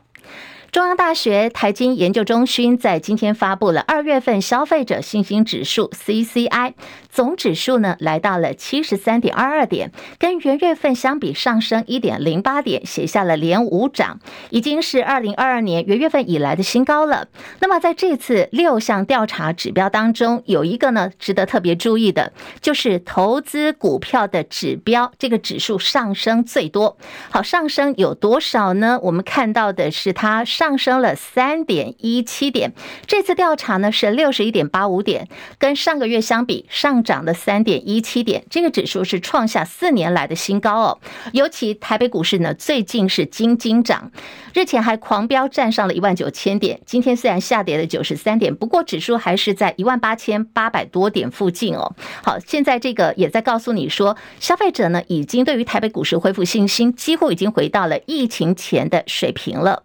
[0.74, 6.72] 中央大学台经研究中心在今天发布了二月份消费者信心指数 （CCI）
[7.08, 14.18] 总指数呢，来到了七十三点二二点，跟元月份相比上升一点零八点，写下了连五涨，
[14.50, 17.28] 已经是二零二二年元月份以来的新高了。
[17.60, 26.98] 那么在这次六项调查指标当中，有一个呢值得特别注意的，就是投资股票的指标，这个指数上升最多。
[27.30, 28.98] 好，上升有多少呢？
[29.04, 30.63] 我们看到的是它上。
[30.64, 32.72] 上升了三点一七点，
[33.06, 40.98] 这次调查呢是六十一点八五点，跟上个月相比上涨了三点一七点，这个指数是创下四年来的新高哦。
[41.34, 44.10] 尤其台北股市呢，最近是惊惊涨，
[44.54, 51.94] 日前还狂飙站上了一万九千点，今天虽然下跌了九十三点，不过指数还是在一万八千八百多点附近哦。
[52.22, 59.82] 好，现在这个也在告诉你说，消费者呢已经对于台北股市恢复信心，几乎已经回到了疫情前的水平了。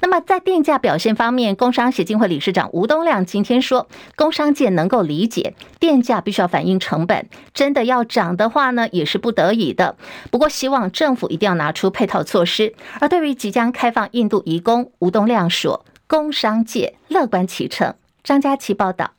[0.00, 9.96] 那么在电价表现方面，工商协进会理事长吴东亮今天说，工商界能够理解电价必须要反映成本，真的要涨的话呢，也是不得已的。
[10.30, 12.74] 不过希望政府一定要拿出配套措施。
[13.00, 17.94] 而对于即将开放印度移工，吴东亮说，工商界乐观其成。
[18.22, 19.10] 张佳琪报道。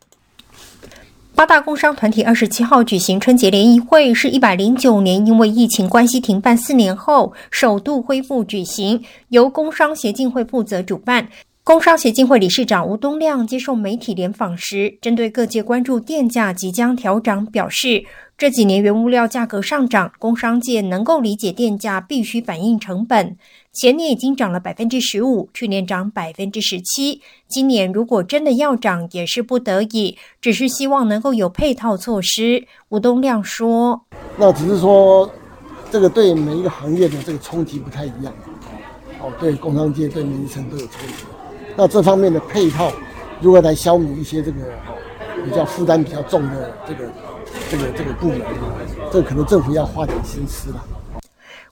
[1.35, 11.27] 八大工商团体二十七号举行春节联谊会，是一百零九年因为疫情关系停办四年后首度恢复举行，由工商协进会负责主办。
[11.65, 18.05] 工商协进会理事长吴东亮接受媒体联访时，针对各界关注电价即将调涨，表示。
[18.37, 23.37] 这几年原物料价格上涨，工商界能够理解电价必须反映成本。
[23.75, 32.65] 前年已经涨了百分之十五，去年涨百分之十七，今年如果真的要涨，也是不得已，只是希望能够有配套措施。
[32.87, 34.01] 吴东亮说
[34.39, 35.29] ：“那只是说，
[35.91, 38.33] 这个对每一个行业的这个冲击不太一样。
[39.19, 41.25] 哦，对工商界、对民生都有冲击。
[41.75, 42.89] 那这方面的配套，
[43.41, 44.61] 如何来消弭一些这个
[45.43, 47.11] 比较负担比较重的这个
[47.69, 48.39] 这个这个部门，
[49.11, 50.81] 这可能政府要花点心思了。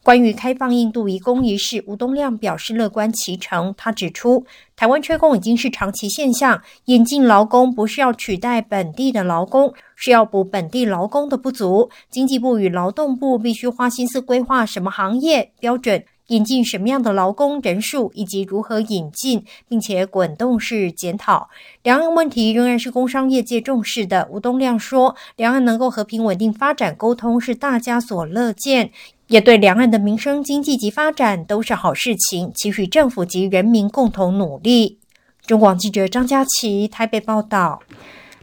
[0.03, 3.73] 关于开放印度移工一事，吴东亮表示乐观其成。
[3.77, 11.89] 他指出，台湾缺工已经是长期现象，引进劳工不是要取代本地的劳工，是要补本地劳工的不足。
[12.09, 21.49] 经济部与劳动部必须花心思规划什么行业标准，引进什么样的劳工人数，以及如何引进，并且滚动式检讨。
[21.81, 24.27] 两岸问题仍然是工商业界重视的。
[24.29, 28.91] 吴东亮说，两岸能够和平稳定发展沟通是大家所乐见。
[29.33, 34.99] 也对两岸的民生、经济及发展都是好事情，期许政府及人民共同努力。
[35.47, 37.81] 中广记者张佳琪台北报道。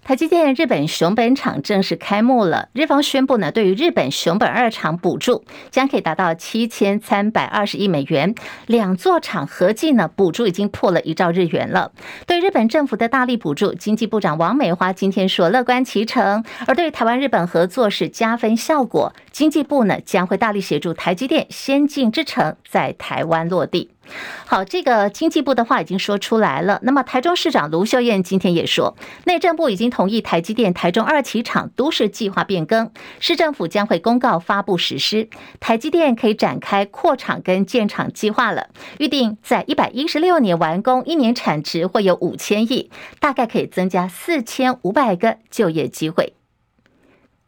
[0.02, 2.68] 台积电日本熊本厂正式开幕了。
[2.72, 8.34] 日方宣布呢，对于日本熊本二厂补助将可以达到七千三百二十亿美元，
[8.66, 11.92] 两座厂合计呢补助已经破了一兆日元了。
[12.26, 16.44] 对日本政府的大力补助，经济部长王美花今天说乐观其成。
[16.66, 23.90] 而对于台湾日本合作是加分效果，经济部呢将会大力协助台积电先进制程在台湾落地。
[24.46, 26.80] 好，这个经济部的话已经说出来了。
[26.82, 35.28] 那么台中市长卢秀燕今天也说，内政部已经同意台积电台中二期厂都市计划变更，市政府将会公告发布实施，
[35.60, 38.68] 台积电可以展开扩厂跟建厂计划了。
[38.98, 46.34] 预定在一百一十六年完工，一年产值会有五千亿，大概可以增加四千五百个就业机会。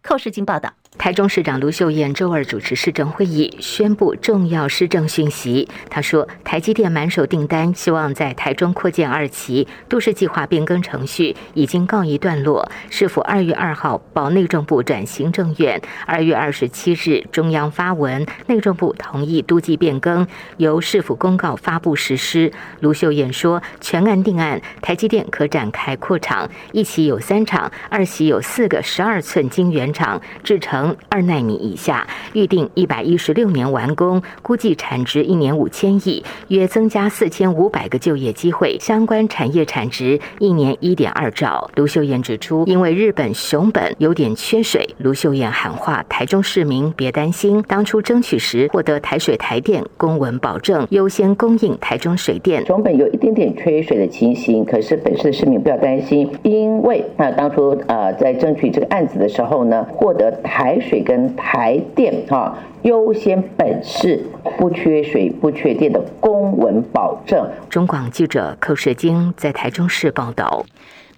[0.02, 0.74] 寇世金报道。
[0.98, 5.68] 台中市长卢秀燕周二主持市政会议，宣布重要施政讯息。
[5.90, 12.70] 她说，台积电满手订单，希望在台中扩建二期，都市计划变更程序已经告一段落。
[12.88, 20.24] 市府二月二号报内政部转行政院，二月二十七日中央发文，内政部同意都计变更，
[20.58, 22.52] 由市府公告发布实施。
[22.80, 41.70] 卢秀燕说，全案定案，台积电可展开扩厂，一期有三厂，二期有四个十二寸晶圆厂，制成二纳米以下，预定一百一十六年完工，估计产值一年五千亿，约增加四千五百个就业机会，相关产业产值一年一点二兆。
[41.74, 52.64] 卢秀燕指出，因为日本熊本有点缺水，卢秀燕喊话台中市民别担心，当初争取时获得台水台电公文保证优先供应台中水电。
[52.66, 64.24] 熊本有一点点缺水的情形，可是本市的市民不要担心，因为啊当初呃在争取这个案子的时候呢，获得台台水跟排电哈优先本市
[64.56, 67.46] 不缺水不缺电的公文保证。
[67.68, 70.64] 中广记者寇世京在台中市报道。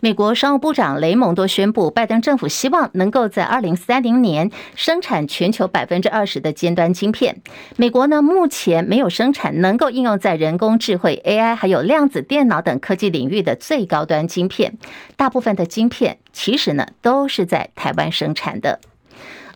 [0.00, 7.40] 美国商务部长雷蒙多宣布，拜登政府希望能够在二零三零年生产全球百分之二十的尖端晶片。
[7.76, 14.76] 美国呢目前没有生产能够应用在人工智慧 AI 还有量子电脑等科技领域的最高端晶片。
[15.16, 18.80] 大部分的晶片其实呢都是在台湾生产的。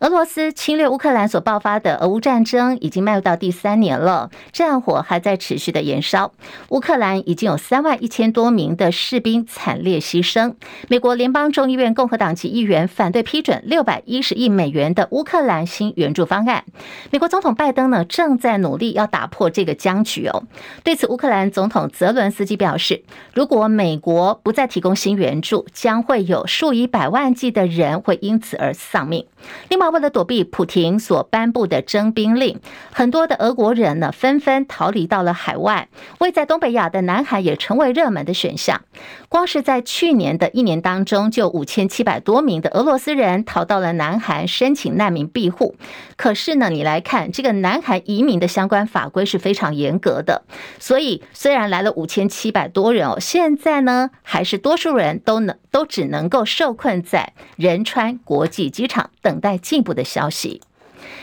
[0.01, 6.31] 俄罗斯侵略乌克兰所爆发的俄乌战争已经迈入到第三年了，战火还在持续的延烧。
[6.69, 10.55] 乌克兰已经有三万一千多名的士兵惨烈牺牲。
[10.87, 16.63] 美国联邦众议院共和党籍议员反对批准六百一十亿美元的乌克兰新援助方案。
[17.11, 20.43] 美国总统拜登呢正在努力要打破这个僵局哦。
[20.81, 29.25] 对此，乌克兰总统泽伦斯基表示，如果美国不再提供新援助，将会有数以百万计的人会因此而丧命。
[29.69, 32.59] 另外，为了躲避普廷所颁布的征兵令，
[32.91, 35.87] 很多的俄国人呢纷纷逃离到了海外。
[36.19, 38.81] 位在东北亚的南韩也成为热门的选项。
[39.27, 45.75] 光是在去年的一年当中，就五千七百多名的俄罗斯人逃到了南韩申请难民庇护。
[46.17, 50.43] 可是呢，你来看这个南韩移民的相关法规是非常严格的，
[50.79, 60.61] 所以虽然来了五千七百多人哦，现在呢还是多数人都能都只能够受困在仁川国际机场等待进一步的消息。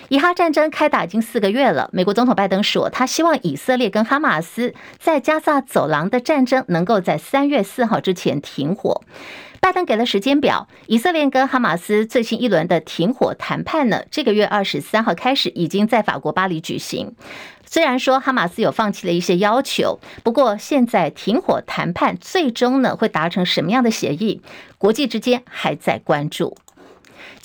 [0.08, 9.02] 以哈战争开打已经四个月了，美国总统拜登说，他希望以色列跟哈马斯在加萨走廊的战争能够在三月四号之前停火。
[9.60, 17.14] 拜登给了时间表，以色列跟哈马斯最新一轮的停火谈判呢，这个月二十三号开始，已经在法国巴黎举行。
[17.68, 24.40] 虽然说哈马斯有放弃了一些要求，不过现在停火谈判最终呢会达成什么样的协议，
[24.78, 26.56] 国际之间还在关注。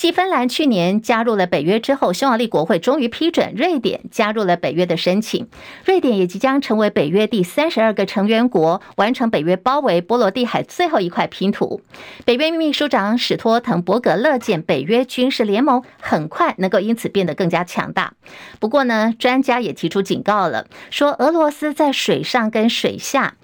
[0.02, 5.48] 继芬兰去年加入了北约之后，匈牙利国会终于批准瑞典加入了北约的申请。
[5.86, 11.82] 瑞典也即将成为北约第三十二个成员国，完成北约包围波罗的海最后一块拼图。
[12.26, 18.14] 北约秘书长史托滕伯格乐见北约军事联盟很快能够因此变得更加强大。
[18.60, 23.36] 不过呢，专家也提出警告了，说俄罗斯在水上跟水下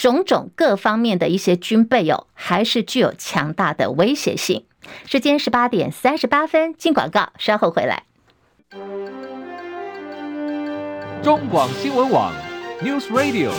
[0.00, 4.64] 种种各方面的一些军备哦，还是具有强大的威胁性。
[5.04, 8.04] 时间十八点三十八分，进广告，稍后回来。
[11.22, 12.32] 中广新闻网
[12.82, 13.50] ，News Radio。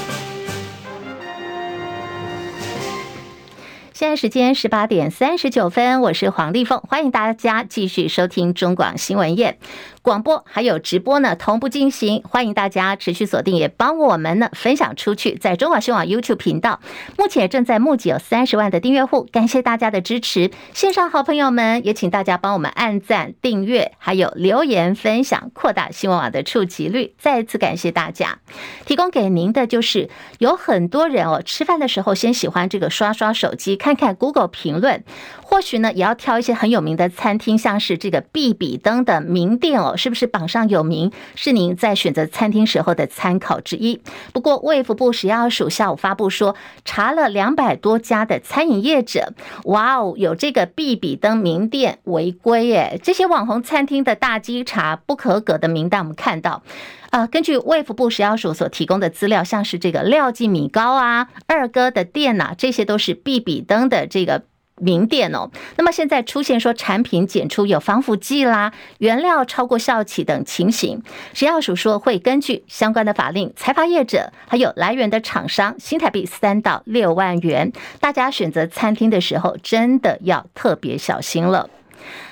[3.94, 9.60] 现在时间十八点三十九分，我是黄丽凤，欢迎大家继续收听中广新闻夜。
[10.04, 15.36] 广播还有直播呢，同步进行，欢迎大家持续锁定，也帮我们呢分享出去。
[15.36, 16.80] 在中广新网 YouTube 频道，
[17.20, 20.50] 目前正在募集有三十万的订阅户，感谢大家的支持。
[20.74, 27.14] 线上好朋友们，也请大家帮我们按赞、订阅，还有留言分享，扩大新闻网的触及率。
[27.20, 28.40] 再次感谢大家。
[28.88, 35.04] 提供给您的就是有很多人哦，吃饭的时候先喜欢这个刷刷手机，看看 Google 评论，
[35.52, 39.98] 或许呢也要挑一些很有名的餐厅，像是这个必比登的名店哦。
[39.98, 41.12] 是不是榜上有名？
[41.36, 44.02] 是您在选择餐厅时候的参考之一。
[44.32, 49.34] 不过，卫福部食药署下午发布说，查了两百多家的餐饮业者，
[49.66, 52.98] 哇哦，有这个必比登名店违规耶！
[53.04, 56.64] 这些网红餐厅的大稽查不合格的名单，我们看到，
[57.10, 64.44] 啊、呃，根据卫福部食药署所提供的资料，像是这个廖记米糕啊、二哥的店呐、这些都是必比登的这个。
[64.82, 71.02] 名店哦，那么现在出现说产品检出有防腐剂啦、原料超过效期等情形，
[71.34, 77.72] 食药署说会根据相关的法令裁罚业者，还有来源的厂商，新台币三到六万元。
[78.00, 81.70] 大家选择餐厅的时候，真的要特别小心了。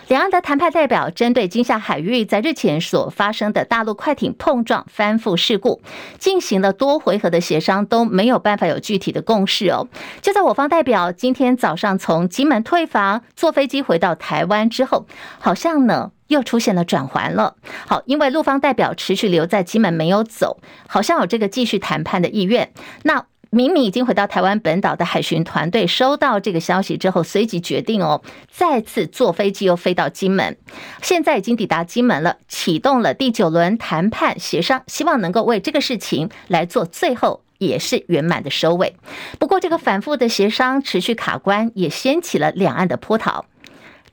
[0.09, 5.83] 两岸的谈判代表针对金厦海域在日前所发生的大陆快艇碰撞翻覆事故，
[6.17, 9.87] 进行了多回合的协商，都没有办法有具体的共识哦。
[10.19, 15.05] 就在我方代表今天早上从金门退房，坐飞机回到台湾之后，
[15.37, 17.55] 好像呢又出现了转圜了。
[17.85, 22.71] 好，因为陆方代表持续留在金门没有走，好像有这个继续谈判的意愿。
[23.03, 23.27] 那。
[23.51, 30.55] 明明已经回到台湾本岛的海巡团队收到这个消息之后，随即决定哦，再次坐飞机又飞到金门，
[31.01, 38.95] 现在已经抵达金门了，启动了第九轮谈判协商，希望能够为这个事情来做最后也是圆满的收尾。
[39.39, 43.45] 不过，这个反复的协商持续卡关，也掀起了两岸的波涛。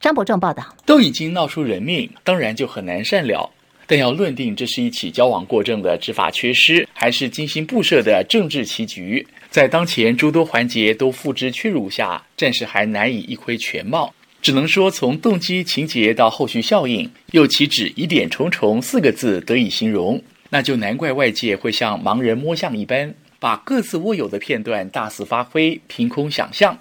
[0.01, 3.51] 张伯仲报道，都已经闹出人命，当然就很难善了。
[3.87, 14.13] 但要论定这是一起交往过正的执法缺失，还是精心布设的政治棋局，在当前诸多环节都付之阙如下，暂时还难以一窥全貌。
[14.43, 20.23] 只能说，从动机、情节到后续效应，又岂止疑点重重四个字得以形容？
[20.51, 26.79] 那就难怪外界会像盲人摸象一般，把各自握有的片段大肆发挥，凭空想象。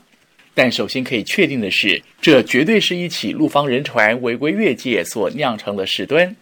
[0.53, 6.36] 但首先可以确定的是，这绝对是一起陆方人船违规越界所酿成的事端。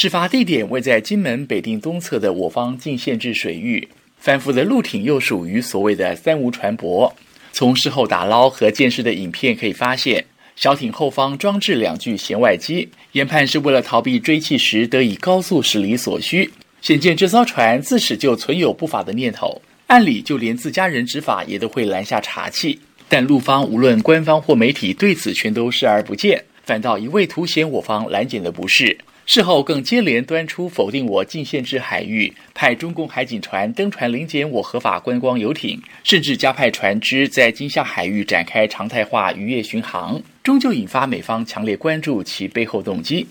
[0.00, 7.12] 事发地点位在金门北定东侧的我方禁限制水域，翻覆的陆艇又属于所谓的三无船舶。
[7.50, 10.24] 从事后打捞和鉴识的影片可以发现，
[10.54, 16.48] 小艇后方装置两具舷外机，研判是为了逃避追缉时得以高速驶离所需。
[16.80, 22.78] 显见这艘船自始就存有不法的念头，按理就连自家人执法也都会拦下查气，
[23.08, 28.96] 但陆方无论官方或媒体对此全都视而不见，反倒一味凸显我方拦检的不是。
[29.30, 43.26] 事后更接连端出否定我禁限制海域派中共海警船登船临检我合法观光游艇，甚至加派船只在金厦海域展开常态化渔业巡航，终究引发美方强烈关注其背后动机。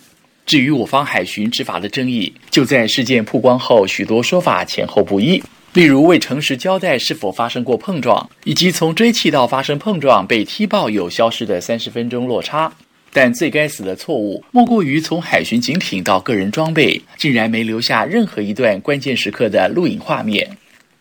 [0.45, 5.41] 至于我方海巡执法的争议，就在事件曝光后，许多说法前后不一，
[5.73, 12.71] 例如未诚实交代是否发生过碰撞，以及从追气到发生碰撞被踢爆有消失的三十分钟落差。
[13.17, 20.47] 但最该死的错误，莫过于从海巡警艇到个人装备，竟然没留下任何一段关键时刻的录影画面。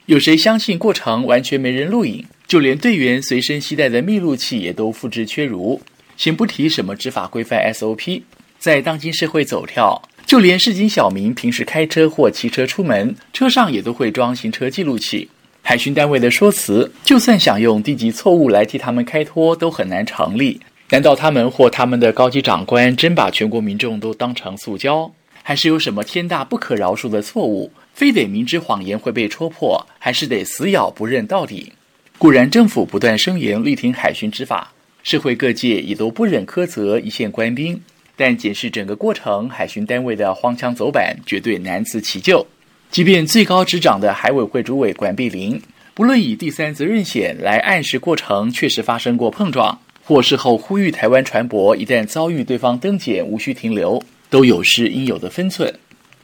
[0.06, 2.24] 有谁相信过程完全没人录影？
[2.46, 5.78] 就连队员随身携带的密录器也都付之阙如。
[6.16, 8.22] 先不提什么执法规范 SOP，
[8.58, 15.28] 在当今社会走跳，就连市井小民平时开车或骑车出门，车上也都会装行车记录器。
[15.60, 20.58] 海巡单位的说辞，就算想用低级错误来替他们开脱，都很难成立。
[20.90, 25.10] 难道他们或他们的高级长官真把全国民众都当成塑胶？
[25.42, 31.72] 还是有什么天大不可饶恕的错误，非得明知谎言会被戳破，还是得死咬不认到底？
[32.18, 34.72] 固然政府不断声言力挺海巡执法，
[35.02, 37.80] 社会各界也都不忍苛责一线官兵，
[38.16, 42.46] 但检视整个过程，海巡单位的荒腔走板绝对难辞其咎。
[42.90, 45.60] 即便最高执掌的海委会主委管碧玲，
[45.94, 54.00] 不论以第三责任险来暗示过程确实发生过碰撞，或事后呼吁台湾船舶一旦遭遇对方登检无需停留，
[54.30, 55.74] 都有失应有的分寸。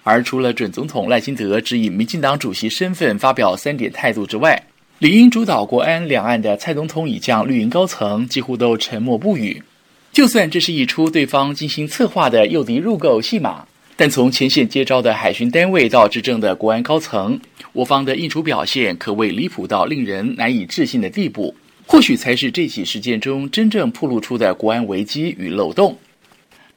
[0.04, 4.62] 而除了准总统赖清德只以民进党主席身份发表三点态度之外，
[5.00, 9.60] 理应主导国安两岸的蔡总统已降绿营高层几乎都沉默不语。
[10.12, 13.66] 就算这是一出对方精心策划的诱敌入构戏码，
[13.96, 17.40] 但从前线接招的海巡单位到执政的国安高层，
[17.72, 21.52] 我方的应出表现可谓离谱到令人难以置信的地步。
[21.86, 25.98] 或许才是这起事件中真正暴露出的国安危机与漏洞。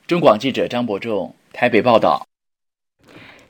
[0.08, 2.28] 中广记者张伯仲台北报道。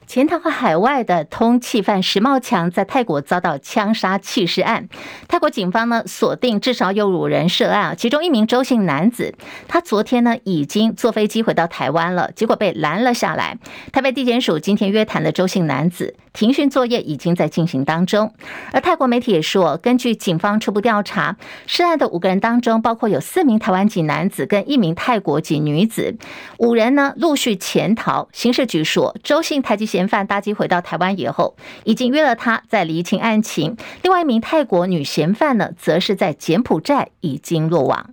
[0.07, 4.87] 潜逃海外的通缉犯石茂强在泰国遭到枪杀弃尸案，
[5.27, 9.33] 泰国警方呢锁定至少有五人涉案，其中一名周姓男子，
[9.67, 13.57] 他昨天呢已经坐飞机回到台湾了，结果被拦了下来。
[13.91, 16.15] 台北地检署今天约谈了周姓男子。
[16.33, 18.33] 庭讯作业已经在进行当中，
[18.73, 26.17] 而泰国媒体也说，根据警方初步调查，涉案的五个人当中，包括有四名台湾籍男子跟一名泰国籍女子，
[26.57, 28.27] 五人呢陆续潜逃。
[28.33, 33.77] 刑事局说，周姓台籍嫌犯搭机回到台湾以后，已经约了他在厘清案情。
[34.01, 38.09] 另外一名泰国女嫌犯呢，则是在柬埔寨已经落网。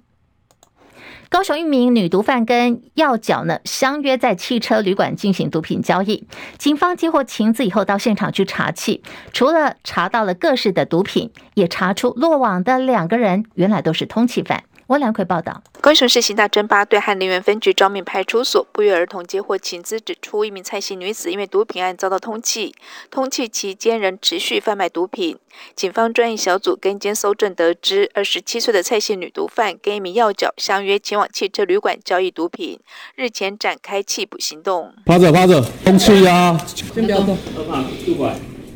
[1.29, 6.25] 高雄一名女毒贩跟药角呢相约在汽车旅馆进行毒品交易，
[6.57, 9.01] 警方接获情资以后到现场去查缉，
[9.33, 14.63] 除了查到了各式的毒品，也查出落网的两个人原来都是通缉犯。
[14.93, 22.75] 温良奎报道，高雄市刑大侦八队和林园分局昭明派出所不约而同接获情资，指出一名蔡姓女子因为毒品案遭到通缉，
[23.11, 25.39] 通缉期间仍持续贩卖毒品。
[25.75, 32.79] 警方专案小组跟监搜证得知，二十七岁的蔡姓女毒贩跟一名要角相约前往汽车旅馆交易毒品，
[33.15, 34.93] 日前展开缉捕行动。
[35.07, 36.55] 趴着趴着，通气呀！
[36.95, 37.39] 先不要动，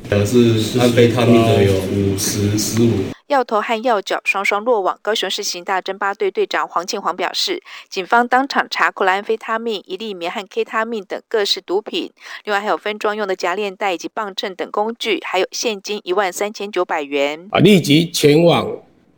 [0.08, 3.15] 两是安非他命的有五十十五。
[3.28, 4.96] 药头和药脚双双落网。
[5.02, 12.12] 高雄市刑大侦八队队长黄庆煌表示，警方当场查扣了安非他命、一粒棉和 K 他命等各式毒品，
[12.44, 17.48] 另外还有分装用的夹链袋以及磅秤等工具，还有现金一万三千九百元。
[17.50, 18.70] 啊，立即前往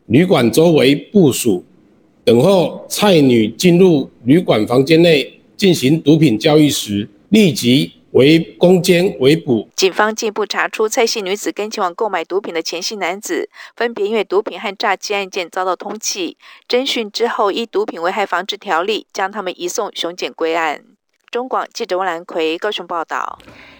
[0.07, 1.63] 旅馆周围部署，
[2.25, 7.93] 等候蔡女进入旅馆房间内进行毒品交易时，立即。
[8.19, 9.71] 为攻坚为捕。
[9.77, 16.35] 警方进一步查出蔡姓女子跟前往购买毒品的前姓男子，分别因为毒品和诈欺案件遭到通缉。
[16.69, 20.83] 侦讯之后，依毒品危害防治条例，将他们移送雄检归案。
[21.31, 23.39] 中广记者温兰奎高雄报道。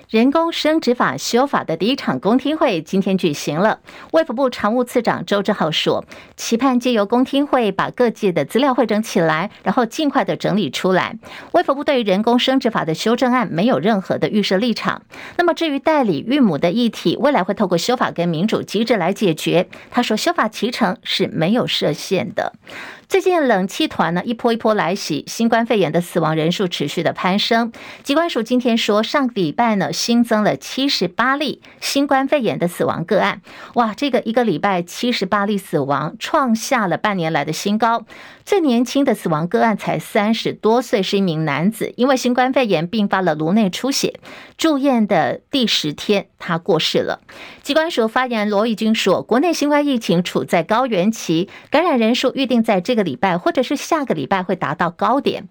[0.09, 3.81] 人工生殖法修法的第一场公听会今天举行了。
[4.13, 6.03] 卫福部常务次长周志浩说，
[6.35, 11.19] 期盼借由公听会把各界的资料汇整起来，然后尽快的整理出来。
[11.53, 15.03] 卫福部对于人工生殖法的修正案没有任何的预设立场。
[15.37, 19.69] 那么至于代理孕母的议题，未来会透过修法跟民主机制来解决。
[19.91, 22.55] 他说，修法期程是没有设限的。
[23.09, 27.73] 最近冷气团呢一波一波来袭，新冠肺炎的死亡人数持续的攀升。
[28.03, 33.41] 疾管署今天说，上个礼拜呢新增了七十八例新冠肺炎的死亡个案。
[33.77, 38.05] 哇，这个一个礼拜七十八例死亡，创下了半年来的新高。
[38.45, 44.21] 最年轻的死亡个案才三十多岁，是一名男子，因为新冠肺炎并发了颅内出血，
[44.59, 47.21] 住院的第十天他过世了。
[47.63, 55.49] 疾管署发言人罗义军说，国内新冠疫情处在高原期，感染人数预定在这个礼拜或者是下个礼拜会达到高点。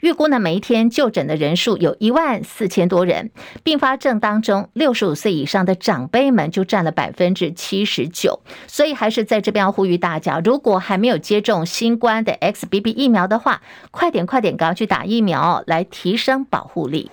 [0.00, 3.30] 预估呢，每一天就诊的人数有一万四千多人。
[3.62, 8.40] 并发症当中，六十五岁以上的长辈们就占了百分之七十九。
[8.66, 17.10] 所以还是在这边要呼吁大家，如果还没有接种新冠的 XBB 疫苗的话，快点快点，赶快去打疫苗，来提升保护力。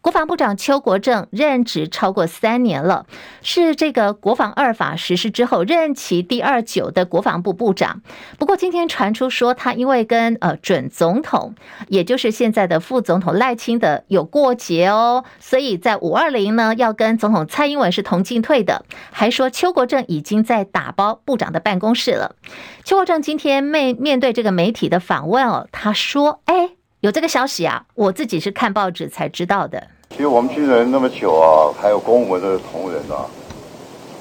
[0.00, 3.06] 国防部长邱国正任职超过三年了，
[3.42, 8.00] 是这个国防二法实施之后任期第二久的国防部部长。
[8.38, 11.54] 不过今天传出说，他因为跟呃准总统，
[11.88, 18.84] 也就是现在的副总统赖清德有过节哦，所以在五二零呢要跟总统蔡英文是同进退的。
[19.10, 22.36] 还说邱国正已经在打包部长的办公室了。
[22.84, 26.70] 邱国正今天面面对这个媒体的访问哦，他说：“哎。”
[27.00, 29.80] 有这个消息啊，我自己是看报纸才知道的。
[30.10, 33.24] 其实我们军人那么久啊，还有公文的同仁啊，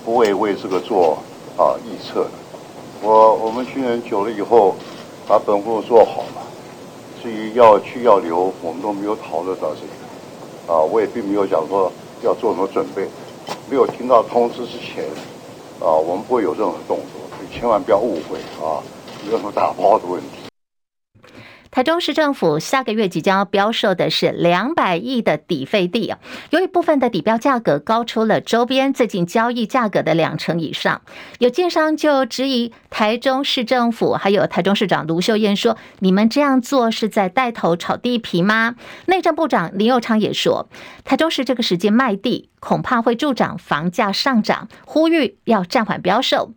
[0.05, 1.17] 不会为这个做
[1.57, 2.29] 啊预测的。
[3.01, 4.75] 我我们军人久了以后，
[5.27, 6.43] 把本分做好了。
[7.19, 10.71] 至于要去要留，我们都没有讨论到这个。
[10.71, 13.07] 啊，我也并没有讲说要做什么准备。
[13.71, 15.03] 没有听到通知之前，
[15.79, 17.27] 啊，我们不会有任何动作。
[17.35, 18.77] 所以千万不要误会啊，
[19.25, 20.36] 没有什么打包的问题。
[21.77, 26.11] 台中市政府下个月即将要标售的是两百亿的底费地，
[26.49, 31.03] 由于部分的底标价格高出了周边最近交易价格的两成以上，
[31.37, 38.73] 有建商就质疑台中市政府还有台中市长卢秀燕说：“你们这样做是在带头炒地皮吗？”
[39.05, 40.67] 内政部长林佑昌也说
[41.05, 46.53] ：“台中市这个时间卖地，恐怕会助长房价上涨，呼吁要暂缓标售。”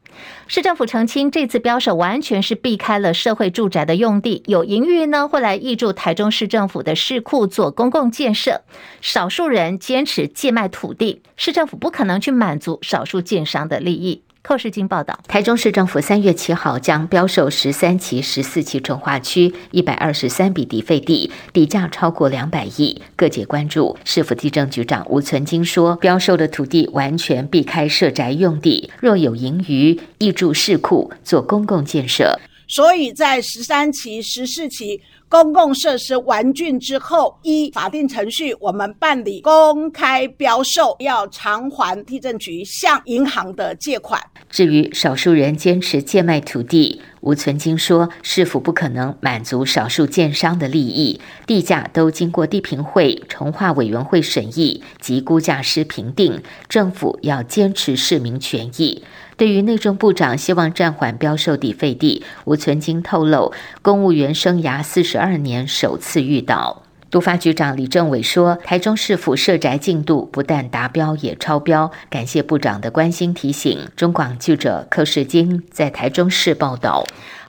[0.48, 8.62] 市政府澄清，这次标售完全是避开了社会住宅的用地，有盈余呢会来挹注台中市政府的市库做公共建设。
[9.01, 14.22] 少数人坚持贱卖土地，市政府不可能去满足少数建商的利益。
[14.43, 23.01] 寇世金报道，台中市政府三月七号将标售十三期、十四期重化区一百二十三笔抵费地，底价超过两百亿。
[23.14, 32.41] 各界关注，市府地政局长吴存金说，标售的土地完全避开社宅用地，若有盈余，挹注市库做公共建设。
[32.71, 35.03] 所以在十三期、十四期。
[35.31, 44.21] 公共设施完竣之后，依法定程序，我们办理公开标售，要偿还地政局向银行的借款。
[44.51, 59.05] 至于少数人坚持贱卖土地，吴存金说，市府不可能满足少数建商的利益，地价都经过地评会、重划委员会审议及估价师评定，政府要坚持市民权益。
[59.41, 66.82] 对于内政部长希望暂缓标售底费地，吴存金透露，公务员生涯四十二年首次遇到。
[67.09, 73.88] 都发局长李政伟说，台中市府社宅进度不但达标也超标，感谢部长的关心提醒。
[73.97, 77.03] 中广记者柯世京在台中市报道。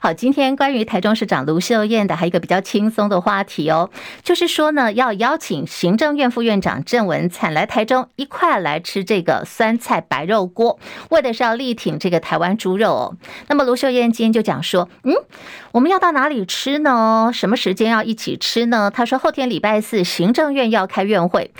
[0.04, 3.88] 好，今天关于台中市长卢秀燕的还有一个比较轻松的话题哦，
[4.24, 10.80] 就是说呢，要邀请行政院副院长郑文灿来台中一块来吃这个酸菜白肉锅，
[11.10, 13.16] 为的是要力挺这个台湾猪肉哦。
[13.46, 15.14] 那么卢秀燕今天就讲说，嗯，
[15.70, 17.30] 我们要到哪里吃呢？
[17.32, 18.90] 什么时间要一起吃呢？
[18.92, 21.52] 他说后天礼拜四行政院要开院会。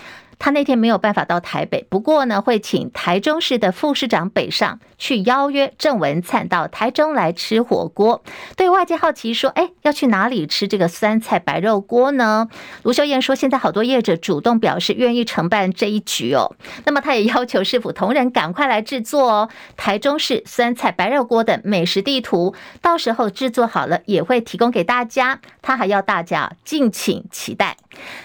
[0.44, 8.24] 他那天没有办法到台北，不过呢，会请台中市的副市长北上去邀约郑文灿到台中来吃火锅。
[8.56, 12.48] 对外界好奇说，哎，要去哪里吃这个酸菜白肉锅呢？
[12.82, 16.56] 卢秀燕说，现在好多业者主动表示愿意承办这一局哦。
[16.84, 25.38] 那么，他也要求市府同仁赶快来制作哦，台中市酸菜白肉锅的美食地图，到时候制作好了也会提供给大家。
[25.62, 27.76] 他还要大家敬请期待。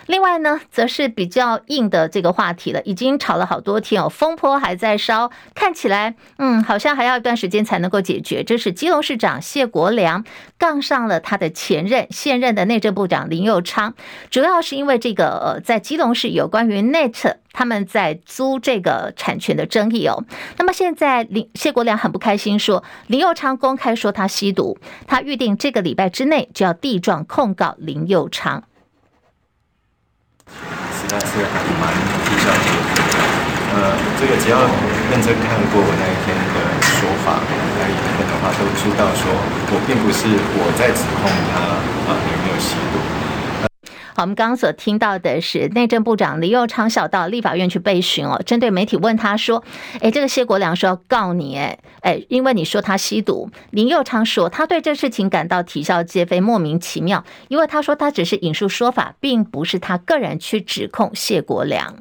[0.08, 2.07] 另外呢，则是比较硬的。
[2.08, 8.44] 这个话题了，已经吵了好多天哦，风波还在烧，看起来，嗯，好像还要一段时间才能够解决。
[8.44, 10.24] 这是基隆市长谢国梁
[10.58, 13.94] 杠上了他的前任、现任的内政部长林佑昌，
[14.30, 20.24] 主要是因为这个呃，在基隆市有关于 Net 他们在租这个产权的争议哦。
[20.58, 24.78] 那么现在林谢国梁很不开心说，林佑昌公开说他吸毒，
[25.08, 28.64] 他预定这个礼拜之内就要递状控告林佑昌。
[30.96, 31.92] 实在是还蛮
[32.26, 33.16] 啼笑皆非的。
[33.68, 34.64] 呃，这个只要
[35.12, 36.58] 认真看过我那一天的
[36.98, 37.38] 说法，
[37.78, 39.28] 那一天的话都知道，说
[39.70, 40.26] 我并不是
[40.58, 41.78] 我在指控他
[42.08, 43.27] 啊有没有吸毒。
[44.18, 49.64] 好，我们刚刚所听到的是内政部长林右昌小到立法院去被询哦，针对媒体问他说
[50.02, 61.98] ：“哎，这个谢国梁说要告你，哎哎，因为你说他吸毒。”林右昌说他对这事情感到啼笑皆非，莫名其妙，因为他说他只是引述说法，并不是他个人去指控谢国梁，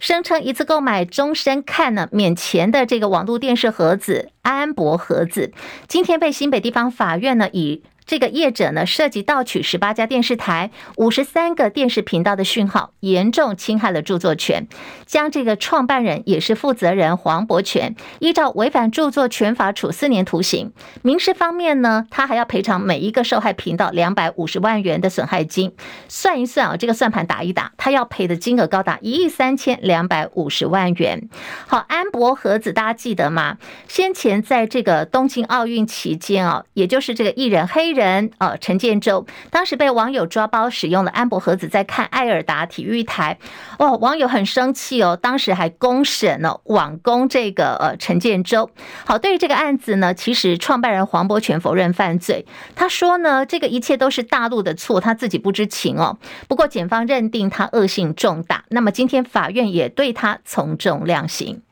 [0.00, 5.52] 声称一次购买终身看呢免钱的这个网络电视盒子安博盒子，
[5.86, 7.84] 今天被新北地方法院呢以。
[8.04, 14.66] 这个业者呢，涉及盗取十八家电视台、五十三个电视频道的讯号，严重侵害了著作权，
[15.06, 20.72] 将这个创办人也是负责人黄伯权依照违反著作权法处四年徒刑。
[21.02, 25.72] 民事方面呢，他还要赔偿每一个受害频道两百五十万元的损害金。
[26.08, 31.28] 算一算啊，这个算盘打一打，他要赔的金额高达一亿三千两百五十万元。
[31.68, 33.58] 好，安博盒子大家记得吗？
[33.86, 37.91] 先前在这个东京奥运期间啊，也就是这个艺人黑。
[37.92, 43.38] 人呃，陈建州当时被网友抓包使用了安博盒子，在看爱尔达体育台，
[43.78, 48.70] 哦，网友很生气哦，当时还公审了网攻这个呃陈建州。
[49.04, 56.18] 好，对于这个案子呢，其实创办人黄伯权否认犯罪，他说呢，这个一切都是大陆的错，他自己不知情哦。
[56.48, 61.62] 不过检方认定他恶性重大，那么今天法院也对他从重量刑。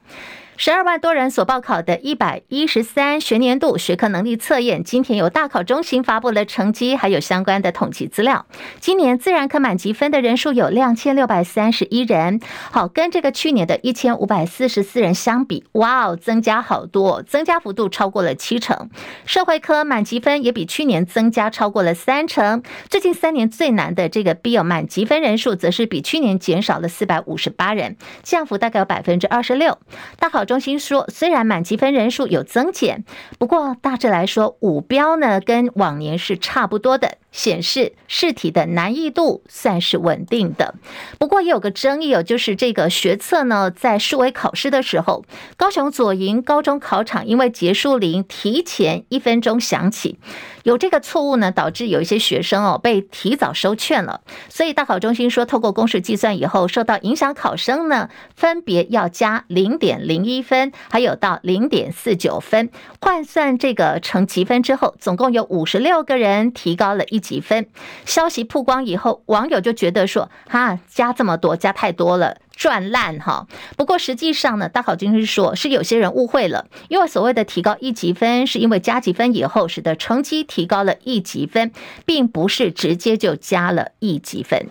[0.63, 8.45] 十二万多人所报考的一百一十三学年度学科能力测验，今天由大考中心发布了成绩，还有相关的统计资料。
[8.79, 12.41] 今年自然科满级分的人数有两千六百三十一人，
[12.71, 18.91] 好，跟这个去年的一千五百四十四人相比，哇哦，增加好多，增加幅度超过了七成。
[19.25, 22.63] 社会科满级分也比去年增加超过了三成。
[22.91, 29.79] 最近三年最难的这个 Bio 满级分人数，则是比去年减少了四百五十八人，降幅大概有百分之二十六。
[30.19, 33.05] 大考中心说，虽然满积分人数有增减，
[33.39, 37.19] 不过大致来说，五标呢跟往年是差不多的。
[37.33, 40.75] 显示试题的难易度算是稳定的，
[41.19, 45.25] 不过也有个争议哦，就是这个学测呢，在数位考试的时候，
[45.57, 50.19] 高雄左营高中考场因为结束铃提前一分钟响起，
[50.65, 62.71] 有这个错误呢，导致有一些学生哦被提早收卷了，所以大考中心说，透过公式计算以后，受到影响考生呢，分别要加零点零一分，还有到零点四九分，
[63.01, 67.20] 换算这个成积分之后，总共有五十六个人提高了一。
[67.21, 67.69] 几分？
[68.05, 73.47] 消息曝光以后，网友就觉得说：“哈，加这么多，加太多了，赚烂哈。”
[73.77, 81.71] 不过实际上呢，大考中心说是有些人误会了，因为所谓的提高一级分，是因为加几分以后使得成绩提高了一级分，
[82.05, 84.69] 并不是直接就加了一级分。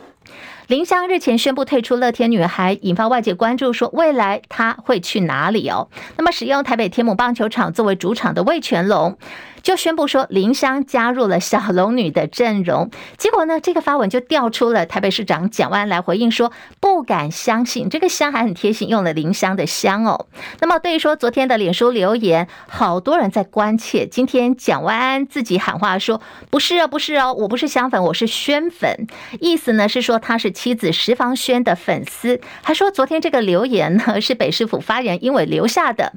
[0.67, 5.89] 林湘日前宣布退出乐天女孩，引发外界关注，说未来她会去哪里哦？
[6.15, 9.17] 那么使用台北天母棒球场作为主场的魏全龙。
[9.61, 20.27] 就宣布说林襄加入了小龙女的阵容，结果呢，这个发文就调出了台北市长蒋万来回应说不敢相信，这个香还很贴心用了林襄的香哦。
[20.61, 29.07] 那么对于说昨天的脸书留言，好多人在关切，今天蒋万安自己喊话说不是哦，不是哦，我不是香粉，我是轩粉，
[29.41, 36.13] 意思呢是说他是妻子石芳轩的粉丝，还说昨天这个留言呢是北市府发言人英伟留下的。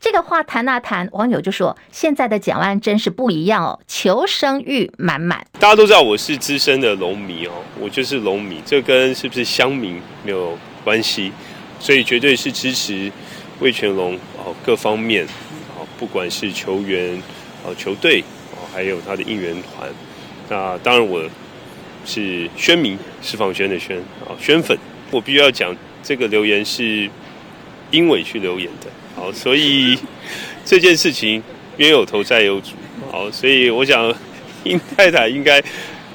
[0.00, 11.32] 这个话谈那谈，网友就说：“现在的蒋万真是不一样哦，求生欲满满。”大家都知道我是资深的龙迷哦，我就是龙迷，这跟是不是乡民没有关系，
[11.80, 13.10] 所以绝对是支持
[13.60, 17.20] 魏全龙哦，各方面啊，不管是球员
[17.64, 18.22] 哦、球队
[18.52, 19.90] 哦，还有他的应援团。
[20.48, 21.22] 那当然我
[22.04, 24.76] 是轩迷，释放轩的轩啊，轩粉。
[25.10, 27.08] 我必须要讲，这个留言是
[27.92, 28.88] 英伟去留言的。
[29.32, 29.98] 所以
[30.64, 31.42] 这件事情
[31.76, 32.72] 冤有头债有主。
[33.10, 34.14] 好，所以我想，
[34.64, 35.62] 英太太应该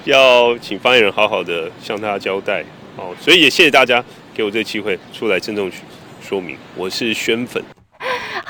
[0.06, 2.64] 要请发言人好好的向他交代。
[2.96, 4.04] 好，所以也谢谢大家
[4.34, 5.72] 给我这个机会出来郑重
[6.22, 7.64] 说明，我是宣粉。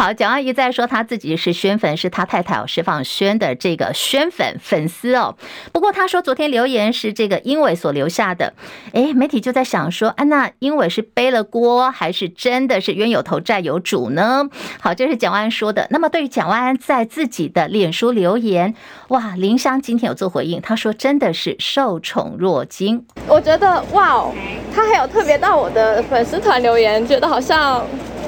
[0.01, 5.35] 好，蒋阿姨在说她自己是宣粉，是她太太哦，石枋轩的这个宣粉粉丝哦。
[5.71, 8.55] 不过她说昨天留言是这个英伟所留下的，
[8.93, 14.49] 哎，媒体就在想说，啊，那英伟是背了锅，还是真的是冤有头债有主呢？
[14.79, 15.85] 好，这是蒋万安说的。
[15.91, 18.73] 那么对于蒋万安在自己的脸书留言，
[19.09, 23.05] 哇，林湘今天有做回应，她说真的是受宠若惊。
[23.27, 24.33] 我觉得哇哦，
[24.73, 27.85] 他还有特别到我的粉丝团留言，觉得好像。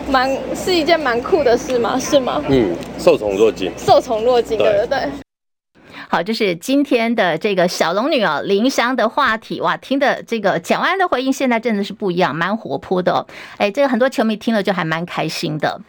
[0.09, 1.97] 蛮是一件蛮酷的事吗？
[1.99, 2.43] 是吗？
[2.49, 5.22] 嗯，受宠若惊，受宠若惊，对不对。
[6.09, 13.27] 好，这是今天的这个小龙女哦，林襄的话题哇，听的这个蒋万安的回应，现在真的是不一样，蛮活泼的哦。
[13.57, 15.81] 哎，这个很多球迷听了就还蛮开心的。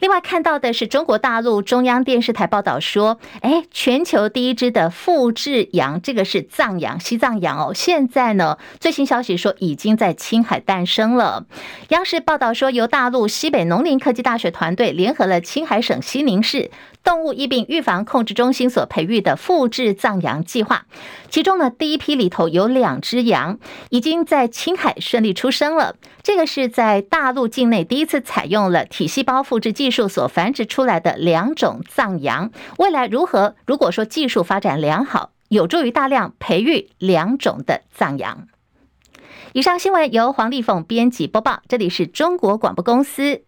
[0.00, 11.44] 另外看到的是中国大陆中央电视台报道说，哎，全球第一只的复制羊，这个是藏羊，西藏羊哦，现在呢最新消息说已经在青海诞生了。
[11.88, 16.70] 央视报道说，由大陆西北农林科技大学团队联合了青海省西宁市。
[17.04, 20.86] 动物疫病预防控制中心所培育的复制藏羊计划，
[21.28, 23.58] 其中呢，第一批里头有两只羊
[23.90, 25.96] 已经在青海顺利出生了。
[26.22, 32.50] 这个是在大陆境内第一次采用了体细胞复制技术所繁殖出来的两种藏羊。
[32.78, 33.54] 未来如何？
[33.66, 38.46] 如果说技术发展良好，有助于大量培育两种的藏羊。
[39.54, 43.42] 以上新闻由黄丽凤编辑播报，这里是中国广播公司。